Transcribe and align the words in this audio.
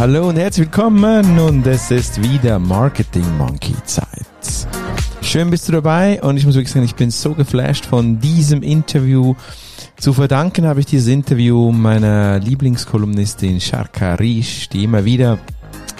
Hallo 0.00 0.30
und 0.30 0.36
herzlich 0.36 0.68
willkommen 0.68 1.38
und 1.38 1.66
es 1.66 1.90
ist 1.90 2.22
wieder 2.22 2.58
Marketing 2.58 3.36
Monkey 3.36 3.74
Zeit. 3.84 4.06
Schön 5.20 5.50
bist 5.50 5.68
du 5.68 5.72
dabei 5.72 6.22
und 6.22 6.38
ich 6.38 6.46
muss 6.46 6.54
wirklich 6.54 6.72
sagen, 6.72 6.86
ich 6.86 6.94
bin 6.94 7.10
so 7.10 7.34
geflasht 7.34 7.84
von 7.84 8.18
diesem 8.18 8.62
Interview. 8.62 9.34
Zu 9.98 10.14
verdanken 10.14 10.64
habe 10.64 10.80
ich 10.80 10.86
dieses 10.86 11.08
Interview 11.08 11.70
meiner 11.70 12.38
Lieblingskolumnistin 12.38 13.60
Sharka 13.60 14.14
Risch, 14.14 14.70
die 14.70 14.84
immer 14.84 15.04
wieder 15.04 15.38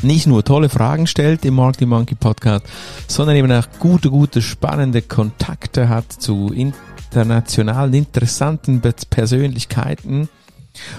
nicht 0.01 0.27
nur 0.27 0.43
tolle 0.45 0.71
Fragen 0.71 1.07
stellt 1.07 1.45
im 1.45 1.57
Marketing 1.57 1.91
Monkey 1.91 2.15
Podcast, 2.15 2.65
sondern 3.07 3.37
eben 3.37 3.53
auch 3.53 3.67
gute, 3.81 4.09
gute, 4.09 4.41
spannende 4.41 5.03
Kontakte 5.03 5.91
hat 5.91 6.11
zu 6.11 6.55
internationalen, 6.55 7.93
interessanten 7.93 8.81
Persönlichkeiten 9.11 10.31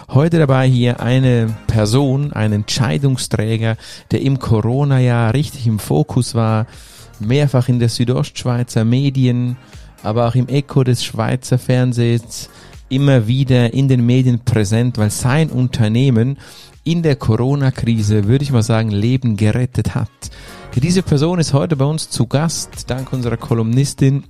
Heute 0.09 0.39
dabei 0.39 0.67
hier 0.67 0.99
eine 0.99 1.55
Person, 1.67 2.33
ein 2.33 2.53
Entscheidungsträger, 2.53 3.77
der 4.11 4.21
im 4.21 4.39
Corona-Jahr 4.39 5.33
richtig 5.33 5.67
im 5.67 5.79
Fokus 5.79 6.35
war, 6.35 6.67
mehrfach 7.19 7.69
in 7.69 7.79
der 7.79 7.89
Südostschweizer 7.89 8.83
Medien, 8.85 9.57
aber 10.03 10.27
auch 10.27 10.35
im 10.35 10.47
Echo 10.47 10.83
des 10.83 11.03
Schweizer 11.03 11.57
Fernsehens 11.57 12.49
immer 12.89 13.27
wieder 13.27 13.73
in 13.73 13.87
den 13.87 14.05
Medien 14.05 14.39
präsent, 14.39 14.97
weil 14.97 15.11
sein 15.11 15.49
Unternehmen 15.49 16.37
in 16.83 17.03
der 17.03 17.15
Corona-Krise, 17.15 18.27
würde 18.27 18.43
ich 18.43 18.51
mal 18.51 18.63
sagen, 18.63 18.89
Leben 18.89 19.37
gerettet 19.37 19.95
hat. 19.95 20.09
Diese 20.75 21.03
Person 21.03 21.39
ist 21.39 21.53
heute 21.53 21.75
bei 21.75 21.85
uns 21.85 22.09
zu 22.09 22.27
Gast, 22.27 22.89
dank 22.89 23.13
unserer 23.13 23.37
Kolumnistin 23.37 24.23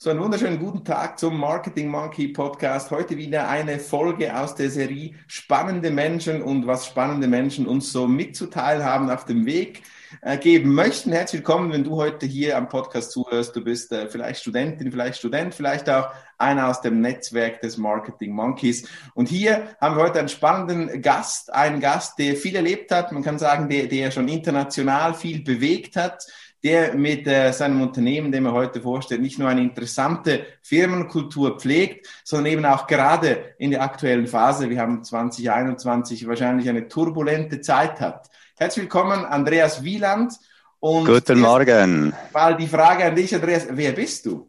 So, 0.00 0.10
einen 0.10 0.20
wunderschönen 0.20 0.60
guten 0.60 0.84
Tag 0.84 1.18
zum 1.18 1.40
Marketing 1.40 1.88
Monkey 1.88 2.28
Podcast. 2.28 2.92
Heute 2.92 3.16
wieder 3.16 3.48
eine 3.48 3.80
Folge 3.80 4.38
aus 4.38 4.54
der 4.54 4.70
Serie 4.70 5.14
Spannende 5.26 5.90
Menschen 5.90 6.40
und 6.40 6.68
was 6.68 6.86
spannende 6.86 7.26
Menschen 7.26 7.66
uns 7.66 7.90
so 7.90 8.06
mitzuteilen 8.06 8.84
haben 8.84 9.10
auf 9.10 9.24
dem 9.24 9.44
Weg 9.44 9.82
äh, 10.22 10.38
geben 10.38 10.72
möchten. 10.72 11.10
Herzlich 11.10 11.40
willkommen, 11.40 11.72
wenn 11.72 11.82
du 11.82 11.96
heute 11.96 12.26
hier 12.26 12.56
am 12.56 12.68
Podcast 12.68 13.10
zuhörst. 13.10 13.56
Du 13.56 13.64
bist 13.64 13.90
äh, 13.90 14.06
vielleicht 14.06 14.42
Studentin, 14.42 14.92
vielleicht 14.92 15.18
Student, 15.18 15.52
vielleicht 15.52 15.90
auch 15.90 16.10
einer 16.38 16.68
aus 16.68 16.80
dem 16.80 17.00
Netzwerk 17.00 17.60
des 17.60 17.76
Marketing 17.76 18.32
Monkeys. 18.32 18.88
Und 19.14 19.28
hier 19.28 19.76
haben 19.80 19.96
wir 19.96 20.04
heute 20.04 20.20
einen 20.20 20.28
spannenden 20.28 21.02
Gast, 21.02 21.52
einen 21.52 21.80
Gast, 21.80 22.20
der 22.20 22.36
viel 22.36 22.54
erlebt 22.54 22.92
hat. 22.92 23.10
Man 23.10 23.24
kann 23.24 23.40
sagen, 23.40 23.68
der, 23.68 23.88
der 23.88 24.12
schon 24.12 24.28
international 24.28 25.14
viel 25.14 25.42
bewegt 25.42 25.96
hat 25.96 26.24
der 26.62 26.94
mit 26.94 27.26
äh, 27.26 27.52
seinem 27.52 27.82
Unternehmen, 27.82 28.32
dem 28.32 28.46
er 28.46 28.52
heute 28.52 28.80
vorstellt, 28.80 29.20
nicht 29.20 29.38
nur 29.38 29.48
eine 29.48 29.62
interessante 29.62 30.44
Firmenkultur 30.62 31.58
pflegt, 31.58 32.08
sondern 32.24 32.52
eben 32.52 32.64
auch 32.64 32.86
gerade 32.86 33.54
in 33.58 33.70
der 33.70 33.82
aktuellen 33.82 34.26
Phase, 34.26 34.68
wir 34.68 34.80
haben 34.80 35.04
2021 35.04 36.26
wahrscheinlich 36.26 36.68
eine 36.68 36.88
turbulente 36.88 37.60
Zeit 37.60 38.00
hat. 38.00 38.28
Herzlich 38.56 38.84
willkommen, 38.84 39.24
Andreas 39.24 39.84
Wieland. 39.84 40.34
Und 40.80 41.06
Guten 41.06 41.40
Morgen. 41.40 42.12
Mal 42.32 42.56
die 42.56 42.68
Frage 42.68 43.04
an 43.04 43.14
dich, 43.14 43.34
Andreas, 43.34 43.66
wer 43.70 43.92
bist 43.92 44.26
du? 44.26 44.48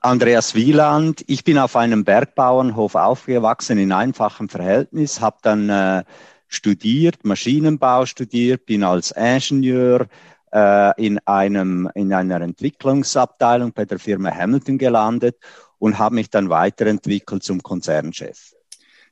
Andreas 0.00 0.54
Wieland. 0.54 1.24
Ich 1.28 1.44
bin 1.44 1.58
auf 1.58 1.76
einem 1.76 2.04
Bergbauernhof 2.04 2.94
aufgewachsen 2.94 3.78
in 3.78 3.92
einfachem 3.92 4.48
Verhältnis, 4.48 5.20
habe 5.20 5.38
dann 5.42 5.70
äh, 5.70 6.04
studiert, 6.48 7.24
Maschinenbau 7.24 8.04
studiert, 8.06 8.66
bin 8.66 8.84
als 8.84 9.12
Ingenieur 9.12 10.08
in, 10.52 11.18
einem, 11.24 11.90
in 11.94 12.12
einer 12.12 12.40
Entwicklungsabteilung 12.42 13.72
bei 13.72 13.86
der 13.86 13.98
Firma 13.98 14.30
Hamilton 14.30 14.76
gelandet 14.76 15.36
und 15.78 15.98
habe 15.98 16.16
mich 16.16 16.30
dann 16.30 16.50
weiterentwickelt 16.50 17.42
zum 17.42 17.62
Konzernchef. 17.62 18.52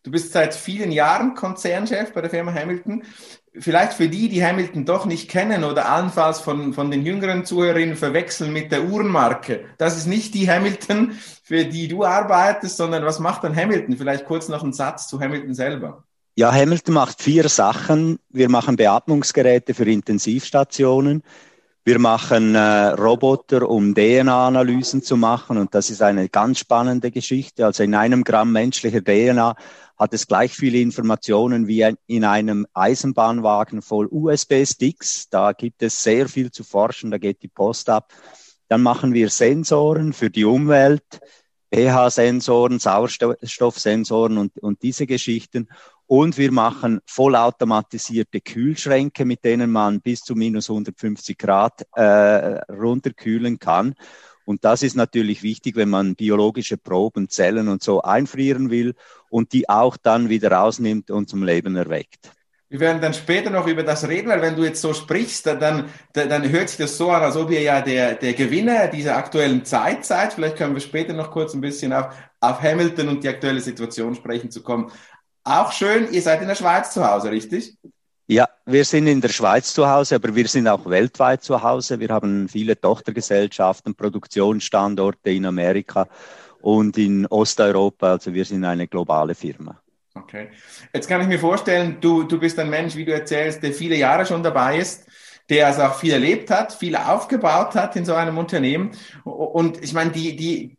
Du 0.03 0.11
bist 0.11 0.33
seit 0.33 0.55
vielen 0.55 0.93
Jahren 0.93 1.35
Konzernchef 1.35 2.15
bei 2.15 2.23
der 2.23 2.31
Firma 2.31 2.55
Hamilton. 2.55 3.03
Vielleicht 3.53 3.93
für 3.93 4.09
die, 4.09 4.31
die 4.31 4.43
Hamilton 4.43 4.87
doch 4.87 5.05
nicht 5.05 5.29
kennen 5.29 5.63
oder 5.63 5.91
allenfalls 5.91 6.41
von, 6.41 6.73
von 6.73 6.91
den 6.91 7.05
jüngeren 7.05 7.45
Zuhörerinnen 7.45 7.97
verwechseln 7.97 8.51
mit 8.53 8.73
der 8.73 8.85
Uhrenmarke. 8.85 9.67
Das 9.77 9.99
ist 9.99 10.07
nicht 10.07 10.33
die 10.33 10.51
Hamilton, 10.51 11.13
für 11.43 11.67
die 11.67 11.89
du 11.89 12.05
arbeitest, 12.05 12.79
sondern 12.79 13.05
was 13.05 13.19
macht 13.19 13.45
dann 13.45 13.55
Hamilton? 13.55 13.99
Vielleicht 13.99 14.25
kurz 14.25 14.49
noch 14.49 14.63
einen 14.63 14.73
Satz 14.73 15.07
zu 15.07 15.21
Hamilton 15.21 15.55
selber. 15.55 16.05
Ja, 16.41 16.55
Hamilton 16.55 16.95
macht 16.95 17.21
vier 17.21 17.51
Sachen. 17.51 18.19
Wir 18.31 18.49
machen 18.49 18.77
Beatmungsgeräte 18.77 19.75
für 19.75 19.85
Intensivstationen. 19.85 21.23
Wir 21.85 21.99
machen 21.99 22.55
äh, 22.55 22.87
Roboter, 22.93 23.69
um 23.69 23.95
DNA-Analysen 23.95 25.03
zu 25.03 25.19
machen. 25.19 25.59
Und 25.59 25.75
das 25.75 25.91
ist 25.91 26.01
eine 26.01 26.31
ganz 26.31 26.61
spannende 26.61 27.11
Geschichte. 27.11 27.67
Also 27.67 27.83
in 27.83 27.95
einem 27.95 28.25
Gramm 28.25 28.53
menschlicher 28.53 29.05
DNA 29.05 29.55
hat 29.99 30.15
es 30.15 30.27
gleich 30.27 30.55
viele 30.55 30.79
Informationen 30.79 31.67
wie 31.67 31.87
in 32.07 32.25
einem 32.25 32.67
Eisenbahnwagen 32.73 33.83
voll 33.83 34.09
USB-Sticks. 34.11 35.29
Da 35.29 35.53
gibt 35.53 35.83
es 35.83 36.03
sehr 36.03 36.27
viel 36.27 36.51
zu 36.51 36.65
forschen. 36.65 37.11
Da 37.11 37.19
geht 37.19 37.43
die 37.43 37.49
Post 37.49 37.91
ab. 37.91 38.15
Dann 38.69 38.81
machen 38.81 39.13
wir 39.13 39.29
Sensoren 39.29 40.15
für 40.15 40.31
die 40.31 40.47
Umwelt. 40.47 41.21
pH-Sensoren, 41.71 42.79
Sauerstoffsensoren 42.79 44.39
und, 44.39 44.59
und 44.59 44.83
diese 44.83 45.07
Geschichten. 45.07 45.69
Und 46.13 46.39
wir 46.39 46.51
machen 46.51 47.01
vollautomatisierte 47.07 48.41
Kühlschränke, 48.41 49.25
mit 49.25 49.45
denen 49.45 49.71
man 49.71 50.01
bis 50.01 50.23
zu 50.23 50.35
minus 50.35 50.69
150 50.69 51.39
Grad 51.39 51.87
äh, 51.95 52.03
runterkühlen 52.69 53.61
kann. 53.61 53.95
Und 54.45 54.65
das 54.65 54.83
ist 54.83 54.97
natürlich 54.97 55.45
wichtig, 55.45 55.77
wenn 55.77 55.89
man 55.89 56.17
biologische 56.17 56.79
Proben, 56.79 57.29
Zellen 57.29 57.69
und 57.69 57.85
so 57.85 58.03
einfrieren 58.03 58.71
will 58.71 58.95
und 59.29 59.53
die 59.53 59.69
auch 59.69 59.97
dann 59.97 60.29
wieder 60.29 60.51
rausnimmt 60.51 61.13
und 61.13 61.29
zum 61.29 61.45
Leben 61.45 61.77
erweckt. 61.77 62.33
Wir 62.71 62.79
werden 62.79 63.03
dann 63.03 63.15
später 63.15 63.51
noch 63.51 63.67
über 63.67 63.83
das 63.83 64.09
reden, 64.09 64.29
weil 64.29 64.43
wenn 64.43 64.55
du 64.55 64.63
jetzt 64.63 64.81
so 64.81 64.95
sprichst, 64.95 65.45
dann, 65.45 65.87
dann 66.13 66.49
hört 66.51 66.69
sich 66.69 66.79
das 66.79 66.97
so 66.97 67.11
an, 67.11 67.21
als 67.21 67.37
ob 67.37 67.51
ihr 67.51 67.63
ja 67.63 67.81
der, 67.81 68.15
der 68.15 68.33
Gewinner 68.33 68.87
dieser 68.87 69.17
aktuellen 69.17 69.65
Zeit 69.65 70.05
seid. 70.05 70.33
Vielleicht 70.33 70.57
können 70.57 70.75
wir 70.75 70.81
später 70.81 71.13
noch 71.13 71.33
kurz 71.33 71.53
ein 71.53 71.61
bisschen 71.61 71.93
auf, 71.93 72.15
auf 72.39 72.63
Hamilton 72.63 73.09
und 73.09 73.25
die 73.25 73.29
aktuelle 73.29 73.61
Situation 73.61 74.15
sprechen 74.15 74.53
zu 74.53 74.63
kommen. 74.63 74.93
Auch 75.45 75.73
schön, 75.73 76.13
ihr 76.13 76.23
seid 76.23 76.43
in 76.43 76.49
der 76.49 76.55
Schweiz 76.55 76.93
zu 76.93 77.05
Hause, 77.09 77.31
richtig? 77.31 77.77
Ja, 78.27 78.49
wir 78.65 78.85
sind 78.85 79.09
in 79.09 79.21
der 79.21 79.31
Schweiz 79.31 79.75
zu 79.75 79.89
Hause, 79.89 80.15
aber 80.15 80.35
wir 80.35 80.47
sind 80.47 80.69
auch 80.69 80.89
weltweit 80.89 81.43
zu 81.43 81.63
Hause. 81.63 81.99
Wir 81.99 82.11
haben 82.11 82.49
viele 82.49 82.81
Tochtergesellschaften, 82.81 83.97
Produktionsstandorte 83.97 85.31
in 85.31 85.47
Amerika 85.47 86.07
und 86.61 86.97
in 86.97 87.27
Osteuropa. 87.27 88.13
Also 88.13 88.33
wir 88.33 88.45
sind 88.45 88.65
eine 88.65 88.87
globale 88.87 89.35
Firma. 89.35 89.81
Okay. 90.15 90.51
Jetzt 90.93 91.09
kann 91.09 91.21
ich 91.23 91.27
mir 91.27 91.39
vorstellen, 91.39 91.97
du, 92.01 92.23
du 92.23 92.39
bist 92.39 92.59
ein 92.59 92.71
Mensch, 92.71 92.95
wie 92.95 93.05
du 93.05 93.13
erzählst, 93.13 93.63
der 93.63 93.73
viele 93.73 93.97
Jahre 93.97 94.27
schon 94.27 94.43
dabei 94.43 94.79
ist, 94.79 95.07
der 95.49 95.67
also 95.67 95.83
auch 95.83 95.95
viel 95.95 96.13
erlebt 96.13 96.51
hat, 96.51 96.73
viel 96.73 96.95
aufgebaut 96.95 97.75
hat 97.75 97.97
in 97.97 98.05
so 98.05 98.15
einem 98.15 98.39
Unternehmen. 98.39 98.93
Und 99.25 99.83
ich 99.83 99.93
meine, 99.93 100.13
die, 100.13 100.37
die, 100.37 100.77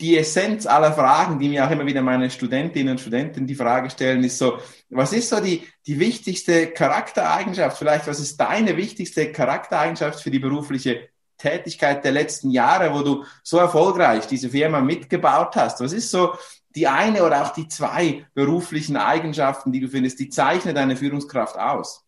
die 0.00 0.18
Essenz 0.18 0.66
aller 0.66 0.92
Fragen, 0.92 1.38
die 1.38 1.48
mir 1.48 1.66
auch 1.66 1.70
immer 1.70 1.86
wieder 1.86 2.02
meine 2.02 2.30
Studentinnen 2.30 2.92
und 2.92 3.00
Studenten 3.00 3.46
die 3.46 3.54
Frage 3.54 3.88
stellen, 3.88 4.22
ist 4.24 4.38
so, 4.38 4.58
was 4.90 5.12
ist 5.12 5.30
so 5.30 5.40
die, 5.40 5.66
die 5.86 5.98
wichtigste 5.98 6.68
Charaktereigenschaft? 6.68 7.78
Vielleicht, 7.78 8.06
was 8.06 8.20
ist 8.20 8.38
deine 8.38 8.76
wichtigste 8.76 9.32
Charaktereigenschaft 9.32 10.22
für 10.22 10.30
die 10.30 10.38
berufliche 10.38 11.08
Tätigkeit 11.38 12.04
der 12.04 12.12
letzten 12.12 12.50
Jahre, 12.50 12.92
wo 12.92 13.02
du 13.02 13.24
so 13.42 13.58
erfolgreich 13.58 14.26
diese 14.26 14.50
Firma 14.50 14.80
mitgebaut 14.80 15.56
hast? 15.56 15.80
Was 15.80 15.92
ist 15.92 16.10
so 16.10 16.34
die 16.74 16.86
eine 16.86 17.24
oder 17.24 17.42
auch 17.42 17.52
die 17.54 17.68
zwei 17.68 18.26
beruflichen 18.34 18.98
Eigenschaften, 18.98 19.72
die 19.72 19.80
du 19.80 19.88
findest, 19.88 20.18
die 20.18 20.28
zeichnen 20.28 20.74
deine 20.74 20.96
Führungskraft 20.96 21.58
aus? 21.58 22.05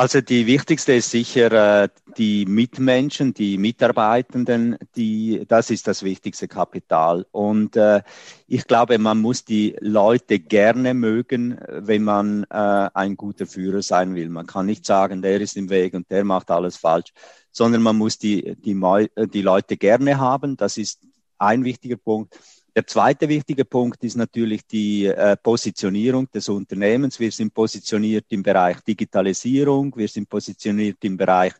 Also 0.00 0.22
die 0.22 0.46
wichtigste 0.46 0.94
ist 0.94 1.10
sicher 1.10 1.82
äh, 1.82 1.88
die 2.16 2.46
Mitmenschen, 2.46 3.34
die 3.34 3.58
Mitarbeitenden, 3.58 4.78
die, 4.96 5.44
das 5.46 5.68
ist 5.68 5.86
das 5.86 6.02
wichtigste 6.02 6.48
Kapital. 6.48 7.26
Und 7.32 7.76
äh, 7.76 8.00
ich 8.46 8.66
glaube, 8.66 8.96
man 8.96 9.20
muss 9.20 9.44
die 9.44 9.76
Leute 9.78 10.38
gerne 10.38 10.94
mögen, 10.94 11.60
wenn 11.68 12.02
man 12.02 12.44
äh, 12.44 12.88
ein 12.94 13.14
guter 13.14 13.44
Führer 13.44 13.82
sein 13.82 14.14
will. 14.14 14.30
Man 14.30 14.46
kann 14.46 14.64
nicht 14.64 14.86
sagen, 14.86 15.20
der 15.20 15.38
ist 15.38 15.58
im 15.58 15.68
Weg 15.68 15.92
und 15.92 16.10
der 16.10 16.24
macht 16.24 16.50
alles 16.50 16.78
falsch, 16.78 17.12
sondern 17.50 17.82
man 17.82 17.98
muss 17.98 18.16
die, 18.16 18.56
die, 18.56 18.80
die 19.34 19.42
Leute 19.42 19.76
gerne 19.76 20.16
haben. 20.16 20.56
Das 20.56 20.78
ist 20.78 21.06
ein 21.36 21.62
wichtiger 21.62 21.98
Punkt. 21.98 22.38
Der 22.80 22.86
zweite 22.86 23.28
wichtige 23.28 23.66
Punkt 23.66 24.02
ist 24.04 24.16
natürlich 24.16 24.66
die 24.66 25.04
äh, 25.04 25.36
Positionierung 25.36 26.30
des 26.30 26.48
Unternehmens. 26.48 27.20
Wir 27.20 27.30
sind 27.30 27.52
positioniert 27.52 28.24
im 28.30 28.42
Bereich 28.42 28.80
Digitalisierung, 28.80 29.94
wir 29.94 30.08
sind 30.08 30.30
positioniert 30.30 30.96
im 31.02 31.18
Bereich 31.18 31.52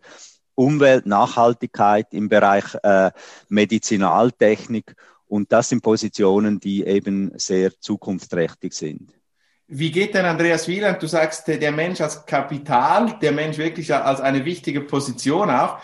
Umwelt, 0.54 1.04
Nachhaltigkeit, 1.04 2.06
im 2.14 2.30
Bereich 2.30 2.64
äh, 2.82 3.10
Medizinaltechnik 3.50 4.96
und 5.26 5.52
das 5.52 5.68
sind 5.68 5.82
Positionen, 5.82 6.58
die 6.58 6.86
eben 6.86 7.32
sehr 7.38 7.78
zukunftsträchtig 7.78 8.72
sind. 8.72 9.12
Wie 9.68 9.90
geht 9.90 10.14
denn 10.14 10.24
Andreas 10.24 10.66
Wieland? 10.68 11.02
Du 11.02 11.06
sagst, 11.06 11.46
der 11.46 11.70
Mensch 11.70 12.00
als 12.00 12.24
Kapital, 12.24 13.18
der 13.20 13.32
Mensch 13.32 13.58
wirklich 13.58 13.92
als 13.92 14.22
eine 14.22 14.46
wichtige 14.46 14.80
Position 14.80 15.50
auch. 15.50 15.80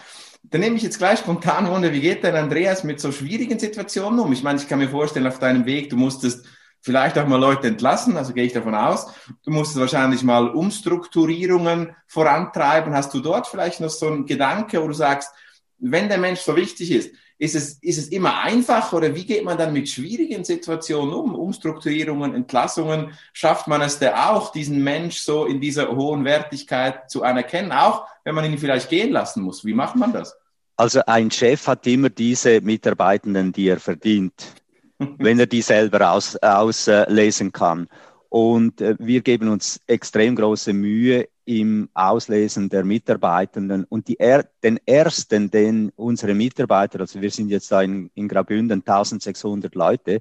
Dann 0.50 0.60
nehme 0.60 0.76
ich 0.76 0.82
jetzt 0.82 0.98
gleich 0.98 1.18
spontan 1.18 1.68
Wunder, 1.68 1.92
wie 1.92 2.00
geht 2.00 2.22
denn 2.22 2.36
Andreas 2.36 2.84
mit 2.84 3.00
so 3.00 3.10
schwierigen 3.10 3.58
Situationen 3.58 4.20
um? 4.20 4.32
Ich 4.32 4.42
meine, 4.42 4.60
ich 4.60 4.68
kann 4.68 4.78
mir 4.78 4.88
vorstellen, 4.88 5.26
auf 5.26 5.38
deinem 5.38 5.66
Weg, 5.66 5.90
du 5.90 5.96
musstest 5.96 6.46
vielleicht 6.80 7.18
auch 7.18 7.26
mal 7.26 7.40
Leute 7.40 7.66
entlassen, 7.66 8.16
also 8.16 8.32
gehe 8.32 8.44
ich 8.44 8.52
davon 8.52 8.76
aus. 8.76 9.08
Du 9.42 9.50
musstest 9.50 9.80
wahrscheinlich 9.80 10.22
mal 10.22 10.48
Umstrukturierungen 10.50 11.96
vorantreiben. 12.06 12.94
Hast 12.94 13.12
du 13.12 13.20
dort 13.20 13.48
vielleicht 13.48 13.80
noch 13.80 13.90
so 13.90 14.06
einen 14.06 14.24
Gedanke, 14.24 14.80
wo 14.80 14.86
du 14.86 14.94
sagst, 14.94 15.32
wenn 15.78 16.08
der 16.08 16.18
Mensch 16.18 16.40
so 16.40 16.54
wichtig 16.54 16.92
ist, 16.92 17.10
ist 17.38 17.54
es, 17.54 17.74
ist 17.82 17.98
es 17.98 18.08
immer 18.08 18.42
einfach 18.42 18.92
oder 18.92 19.14
wie 19.14 19.24
geht 19.24 19.44
man 19.44 19.58
dann 19.58 19.72
mit 19.72 19.88
schwierigen 19.88 20.44
Situationen 20.44 21.14
um? 21.14 21.34
Umstrukturierungen, 21.34 22.34
Entlassungen, 22.34 23.12
schafft 23.32 23.66
man 23.66 23.82
es 23.82 23.98
da 23.98 24.30
auch, 24.30 24.52
diesen 24.52 24.82
Mensch 24.82 25.18
so 25.18 25.44
in 25.44 25.60
dieser 25.60 25.94
hohen 25.94 26.24
Wertigkeit 26.24 27.10
zu 27.10 27.22
anerkennen, 27.22 27.72
auch 27.72 28.06
wenn 28.24 28.34
man 28.34 28.44
ihn 28.44 28.58
vielleicht 28.58 28.88
gehen 28.88 29.12
lassen 29.12 29.42
muss? 29.42 29.64
Wie 29.64 29.74
macht 29.74 29.96
man 29.96 30.12
das? 30.12 30.34
Also 30.76 31.00
ein 31.06 31.30
Chef 31.30 31.66
hat 31.66 31.86
immer 31.86 32.10
diese 32.10 32.60
Mitarbeitenden, 32.60 33.52
die 33.52 33.68
er 33.68 33.80
verdient, 33.80 34.34
wenn 34.98 35.38
er 35.38 35.46
die 35.46 35.62
selber 35.62 36.12
aus, 36.12 36.36
auslesen 36.36 37.52
kann. 37.52 37.88
Und 38.30 38.80
äh, 38.80 38.96
wir 38.98 39.20
geben 39.20 39.48
uns 39.48 39.80
extrem 39.86 40.36
große 40.36 40.72
Mühe 40.72 41.28
im 41.46 41.88
Auslesen 41.94 42.68
der 42.68 42.84
Mitarbeitenden. 42.84 43.84
Und 43.84 44.08
die 44.08 44.18
den 44.62 44.78
ersten, 44.84 45.50
den 45.50 45.90
unsere 45.96 46.34
Mitarbeiter, 46.34 47.00
also 47.00 47.20
wir 47.20 47.30
sind 47.30 47.48
jetzt 47.48 47.72
da 47.72 47.82
in, 47.82 48.10
in 48.14 48.28
Graubünden 48.28 48.80
1600 48.80 49.74
Leute, 49.74 50.20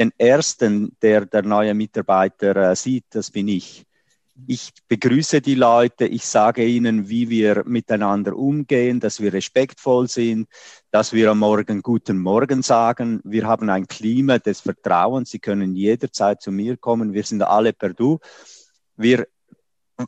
den 0.00 0.12
ersten, 0.18 0.96
der 1.00 1.26
der 1.26 1.42
neue 1.42 1.74
Mitarbeiter 1.74 2.56
äh, 2.56 2.74
sieht, 2.74 3.04
das 3.10 3.30
bin 3.30 3.48
ich. 3.48 3.84
Ich 4.48 4.72
begrüße 4.88 5.40
die 5.40 5.54
Leute, 5.54 6.06
ich 6.06 6.26
sage 6.26 6.66
ihnen, 6.66 7.08
wie 7.08 7.30
wir 7.30 7.62
miteinander 7.66 8.34
umgehen, 8.36 8.98
dass 8.98 9.20
wir 9.20 9.32
respektvoll 9.32 10.08
sind, 10.08 10.48
dass 10.90 11.12
wir 11.12 11.30
am 11.30 11.38
Morgen 11.38 11.82
guten 11.82 12.18
Morgen 12.18 12.62
sagen. 12.62 13.20
Wir 13.22 13.46
haben 13.46 13.70
ein 13.70 13.86
Klima 13.86 14.38
des 14.40 14.60
Vertrauens. 14.60 15.30
Sie 15.30 15.38
können 15.38 15.76
jederzeit 15.76 16.42
zu 16.42 16.50
mir 16.50 16.76
kommen. 16.76 17.12
Wir 17.12 17.22
sind 17.22 17.42
alle 17.42 17.72
per 17.72 17.94
Du. 17.94 18.18
Wir 18.96 19.28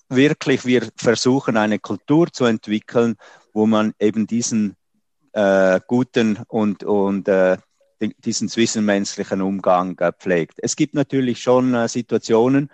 wirklich, 0.09 0.65
wir 0.65 0.89
versuchen 0.97 1.57
eine 1.57 1.79
Kultur 1.79 2.33
zu 2.33 2.45
entwickeln, 2.45 3.17
wo 3.53 3.67
man 3.67 3.95
eben 3.99 4.27
diesen 4.27 4.77
äh, 5.33 5.81
guten 5.87 6.39
und, 6.49 6.83
und 6.85 7.29
äh, 7.29 7.59
diesen 8.19 8.49
zwischenmenschlichen 8.49 9.41
Umgang 9.41 9.99
äh, 9.99 10.13
pflegt. 10.13 10.59
Es 10.59 10.77
gibt 10.77 10.95
natürlich 10.95 11.41
schon 11.41 11.75
äh, 11.75 11.89
Situationen, 11.89 12.71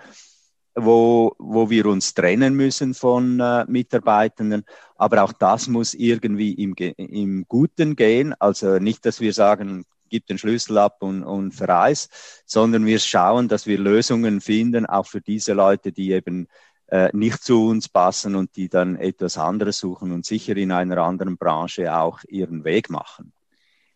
wo, 0.74 1.34
wo 1.38 1.70
wir 1.70 1.86
uns 1.86 2.14
trennen 2.14 2.54
müssen 2.54 2.94
von 2.94 3.38
äh, 3.40 3.64
Mitarbeitenden. 3.68 4.64
Aber 4.96 5.22
auch 5.22 5.32
das 5.32 5.68
muss 5.68 5.94
irgendwie 5.94 6.52
im, 6.54 6.74
im 6.74 7.44
Guten 7.46 7.94
gehen. 7.94 8.34
Also 8.38 8.78
nicht, 8.78 9.04
dass 9.04 9.20
wir 9.20 9.32
sagen, 9.32 9.84
gib 10.08 10.26
den 10.26 10.38
Schlüssel 10.38 10.78
ab 10.78 10.98
und, 11.00 11.22
und 11.24 11.52
verreis, 11.52 12.08
sondern 12.46 12.86
wir 12.86 12.98
schauen, 12.98 13.48
dass 13.48 13.66
wir 13.66 13.78
Lösungen 13.78 14.40
finden, 14.40 14.86
auch 14.86 15.06
für 15.06 15.20
diese 15.20 15.52
Leute, 15.52 15.92
die 15.92 16.12
eben 16.12 16.48
äh, 16.92 17.08
nicht 17.12 17.42
zu 17.42 17.68
uns 17.68 17.88
passen 17.88 18.36
und 18.36 18.54
die 18.56 18.68
dann 18.68 18.96
etwas 18.96 19.38
anderes 19.38 19.78
suchen 19.78 20.12
und 20.12 20.24
sicher 20.24 20.56
in 20.56 20.70
einer 20.70 20.98
anderen 20.98 21.36
Branche 21.36 21.96
auch 21.96 22.20
ihren 22.28 22.64
Weg 22.64 22.90
machen. 22.90 23.32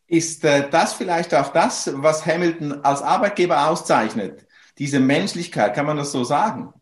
Ist 0.09 0.45
äh, 0.45 0.69
das 0.71 0.95
vielleicht 0.95 1.35
auch 1.35 1.53
das, 1.53 1.91
was 1.95 2.27
Hamilton 2.27 2.85
als 2.85 3.03
Arbeitgeber 3.03 3.69
auszeichnet? 3.69 4.47
diese 4.79 5.01
Menschlichkeit, 5.01 5.75
kann 5.75 5.87
man 5.87 5.97
das 5.97 6.13
so 6.13 6.25
sagen? 6.25 6.73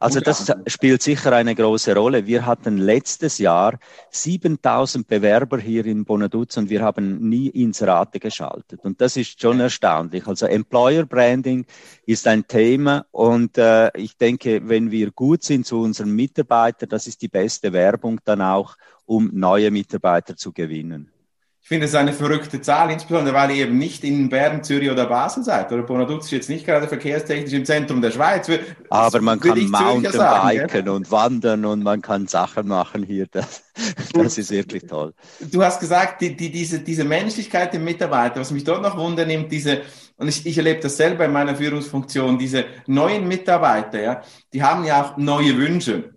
Also 0.00 0.20
das 0.20 0.50
spielt 0.66 1.02
sicher 1.02 1.32
eine 1.32 1.54
große 1.54 1.94
Rolle. 1.94 2.26
Wir 2.26 2.46
hatten 2.46 2.78
letztes 2.78 3.36
Jahr 3.36 3.78
7000 4.10 5.06
Bewerber 5.06 5.58
hier 5.58 5.84
in 5.84 6.06
Bonaduz 6.06 6.56
und 6.56 6.70
wir 6.70 6.80
haben 6.80 7.28
nie 7.28 7.48
Inserate 7.48 8.18
geschaltet. 8.18 8.80
Und 8.82 9.02
das 9.02 9.18
ist 9.18 9.38
schon 9.42 9.60
erstaunlich. 9.60 10.26
Also 10.26 10.46
Employer 10.46 11.04
Branding 11.04 11.66
ist 12.06 12.26
ein 12.26 12.46
Thema 12.48 13.04
und 13.10 13.58
äh, 13.58 13.90
ich 13.94 14.16
denke, 14.16 14.66
wenn 14.66 14.90
wir 14.90 15.10
gut 15.10 15.42
sind 15.42 15.66
zu 15.66 15.82
unseren 15.82 16.12
Mitarbeitern, 16.12 16.88
das 16.88 17.06
ist 17.06 17.20
die 17.20 17.28
beste 17.28 17.74
Werbung 17.74 18.20
dann 18.24 18.40
auch, 18.40 18.76
um 19.04 19.28
neue 19.34 19.70
Mitarbeiter 19.70 20.34
zu 20.34 20.52
gewinnen. 20.52 21.10
Ich 21.62 21.68
finde 21.68 21.86
es 21.86 21.94
eine 21.94 22.12
verrückte 22.12 22.60
Zahl, 22.60 22.90
insbesondere 22.90 23.34
weil 23.34 23.50
ihr 23.52 23.66
eben 23.66 23.78
nicht 23.78 24.02
in 24.02 24.28
Bern, 24.28 24.64
Zürich 24.64 24.90
oder 24.90 25.06
Basel 25.06 25.44
seid. 25.44 25.70
Oder 25.70 25.82
Bonaduz 25.82 26.24
ist 26.24 26.30
jetzt 26.32 26.48
nicht 26.48 26.64
gerade 26.66 26.88
verkehrstechnisch 26.88 27.52
im 27.52 27.64
Zentrum 27.64 28.00
der 28.00 28.10
Schweiz. 28.10 28.50
Aber 28.88 29.20
man 29.20 29.38
kann 29.38 29.58
Mountainbiken 29.68 30.88
und 30.88 31.10
wandern 31.10 31.64
und 31.66 31.82
man 31.82 32.00
kann 32.02 32.26
Sachen 32.26 32.68
machen 32.68 33.02
hier. 33.02 33.26
Das, 33.40 33.62
das 34.12 34.36
ist 34.36 34.50
wirklich 34.50 34.82
toll. 34.86 35.14
Du 35.40 35.62
hast 35.62 35.80
gesagt, 35.80 36.20
die, 36.20 36.36
die, 36.36 36.50
diese, 36.50 36.80
diese 36.80 37.04
Menschlichkeit 37.04 37.74
im 37.74 37.84
Mitarbeiter, 37.84 38.40
was 38.40 38.50
mich 38.50 38.64
dort 38.64 38.82
noch 38.82 38.96
wundernimmt, 38.96 39.50
diese, 39.50 39.82
und 40.16 40.28
ich, 40.28 40.44
ich 40.44 40.58
erlebe 40.58 40.80
das 40.80 40.98
selber 40.98 41.24
in 41.24 41.32
meiner 41.32 41.56
Führungsfunktion, 41.56 42.36
diese 42.36 42.64
neuen 42.86 43.26
Mitarbeiter, 43.26 44.02
ja, 44.02 44.22
die 44.52 44.62
haben 44.62 44.84
ja 44.84 45.02
auch 45.02 45.16
neue 45.16 45.56
Wünsche. 45.56 46.10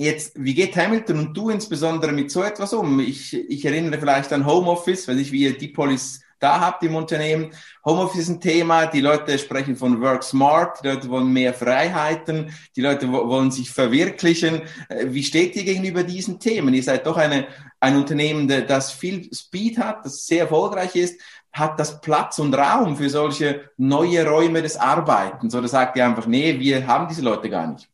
Jetzt, 0.00 0.32
wie 0.36 0.54
geht 0.54 0.76
Hamilton 0.76 1.18
und 1.18 1.36
du 1.36 1.50
insbesondere 1.50 2.12
mit 2.12 2.30
so 2.30 2.44
etwas 2.44 2.72
um? 2.72 3.00
Ich, 3.00 3.34
ich 3.34 3.64
erinnere 3.64 3.98
vielleicht 3.98 4.32
an 4.32 4.46
Homeoffice, 4.46 5.08
weiß 5.08 5.16
ich, 5.16 5.32
wie 5.32 5.42
ihr 5.42 5.58
die 5.58 5.66
Police 5.66 6.20
da 6.38 6.60
habt 6.60 6.84
im 6.84 6.94
Unternehmen. 6.94 7.50
Homeoffice 7.84 8.20
ist 8.20 8.28
ein 8.28 8.40
Thema, 8.40 8.86
die 8.86 9.00
Leute 9.00 9.36
sprechen 9.40 9.74
von 9.74 10.00
Work 10.00 10.22
Smart, 10.22 10.84
die 10.84 10.86
Leute 10.86 11.08
wollen 11.08 11.32
mehr 11.32 11.52
Freiheiten, 11.52 12.54
die 12.76 12.80
Leute 12.80 13.10
wollen 13.10 13.50
sich 13.50 13.72
verwirklichen. 13.72 14.62
Äh, 14.88 15.06
wie 15.08 15.24
steht 15.24 15.56
ihr 15.56 15.64
gegenüber 15.64 16.04
diesen 16.04 16.38
Themen? 16.38 16.74
Ihr 16.74 16.84
seid 16.84 17.04
doch 17.04 17.16
eine, 17.16 17.48
ein 17.80 17.96
Unternehmen, 17.96 18.46
das 18.46 18.92
viel 18.92 19.28
Speed 19.34 19.78
hat, 19.78 20.04
das 20.04 20.28
sehr 20.28 20.42
erfolgreich 20.42 20.94
ist. 20.94 21.20
Hat 21.52 21.80
das 21.80 22.00
Platz 22.00 22.38
und 22.38 22.54
Raum 22.54 22.96
für 22.96 23.10
solche 23.10 23.72
neue 23.76 24.24
Räume 24.24 24.62
des 24.62 24.76
Arbeitens? 24.76 25.56
Oder 25.56 25.66
sagt 25.66 25.96
ihr 25.96 26.04
einfach, 26.04 26.28
nee, 26.28 26.60
wir 26.60 26.86
haben 26.86 27.08
diese 27.08 27.22
Leute 27.22 27.50
gar 27.50 27.66
nicht? 27.66 27.88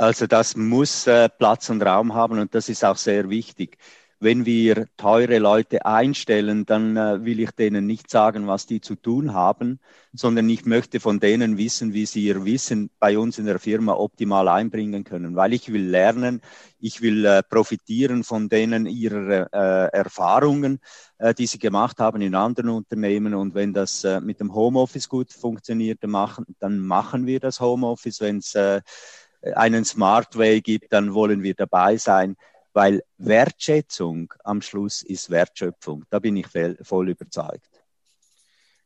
Also 0.00 0.28
das 0.28 0.54
muss 0.56 1.08
äh, 1.08 1.28
Platz 1.28 1.70
und 1.70 1.82
Raum 1.82 2.14
haben 2.14 2.38
und 2.38 2.54
das 2.54 2.68
ist 2.68 2.84
auch 2.84 2.96
sehr 2.96 3.30
wichtig. 3.30 3.78
Wenn 4.20 4.46
wir 4.46 4.86
teure 4.96 5.38
Leute 5.38 5.86
einstellen, 5.86 6.64
dann 6.66 6.96
äh, 6.96 7.24
will 7.24 7.40
ich 7.40 7.50
denen 7.50 7.86
nicht 7.86 8.08
sagen, 8.08 8.46
was 8.46 8.66
die 8.66 8.80
zu 8.80 8.94
tun 8.94 9.34
haben, 9.34 9.80
sondern 10.12 10.48
ich 10.50 10.64
möchte 10.66 11.00
von 11.00 11.18
denen 11.18 11.58
wissen, 11.58 11.94
wie 11.94 12.06
sie 12.06 12.24
ihr 12.26 12.44
Wissen 12.44 12.90
bei 13.00 13.18
uns 13.18 13.38
in 13.38 13.46
der 13.46 13.58
Firma 13.58 13.94
optimal 13.94 14.46
einbringen 14.46 15.02
können, 15.02 15.34
weil 15.34 15.52
ich 15.52 15.72
will 15.72 15.88
lernen, 15.88 16.42
ich 16.78 17.00
will 17.02 17.24
äh, 17.26 17.42
profitieren 17.42 18.22
von 18.22 18.48
denen 18.48 18.86
ihrer 18.86 19.52
äh, 19.52 19.96
Erfahrungen, 19.96 20.78
äh, 21.18 21.34
die 21.34 21.46
sie 21.46 21.58
gemacht 21.58 21.98
haben 21.98 22.20
in 22.20 22.36
anderen 22.36 22.70
Unternehmen. 22.70 23.34
Und 23.34 23.54
wenn 23.54 23.72
das 23.72 24.04
äh, 24.04 24.20
mit 24.20 24.38
dem 24.38 24.54
Homeoffice 24.54 25.08
gut 25.08 25.32
funktioniert, 25.32 26.04
dann 26.04 26.10
machen, 26.10 26.44
dann 26.60 26.78
machen 26.78 27.26
wir 27.26 27.40
das 27.40 27.58
Homeoffice. 27.60 28.20
Wenn 28.20 28.38
es 28.38 28.54
einen 29.54 29.84
Smart 29.84 30.36
Way 30.36 30.60
gibt, 30.60 30.92
dann 30.92 31.14
wollen 31.14 31.42
wir 31.42 31.54
dabei 31.54 31.96
sein, 31.96 32.36
weil 32.72 33.02
Wertschätzung 33.18 34.32
am 34.44 34.62
Schluss 34.62 35.02
ist 35.02 35.30
Wertschöpfung. 35.30 36.04
Da 36.10 36.18
bin 36.18 36.36
ich 36.36 36.46
voll 36.82 37.08
überzeugt. 37.08 37.77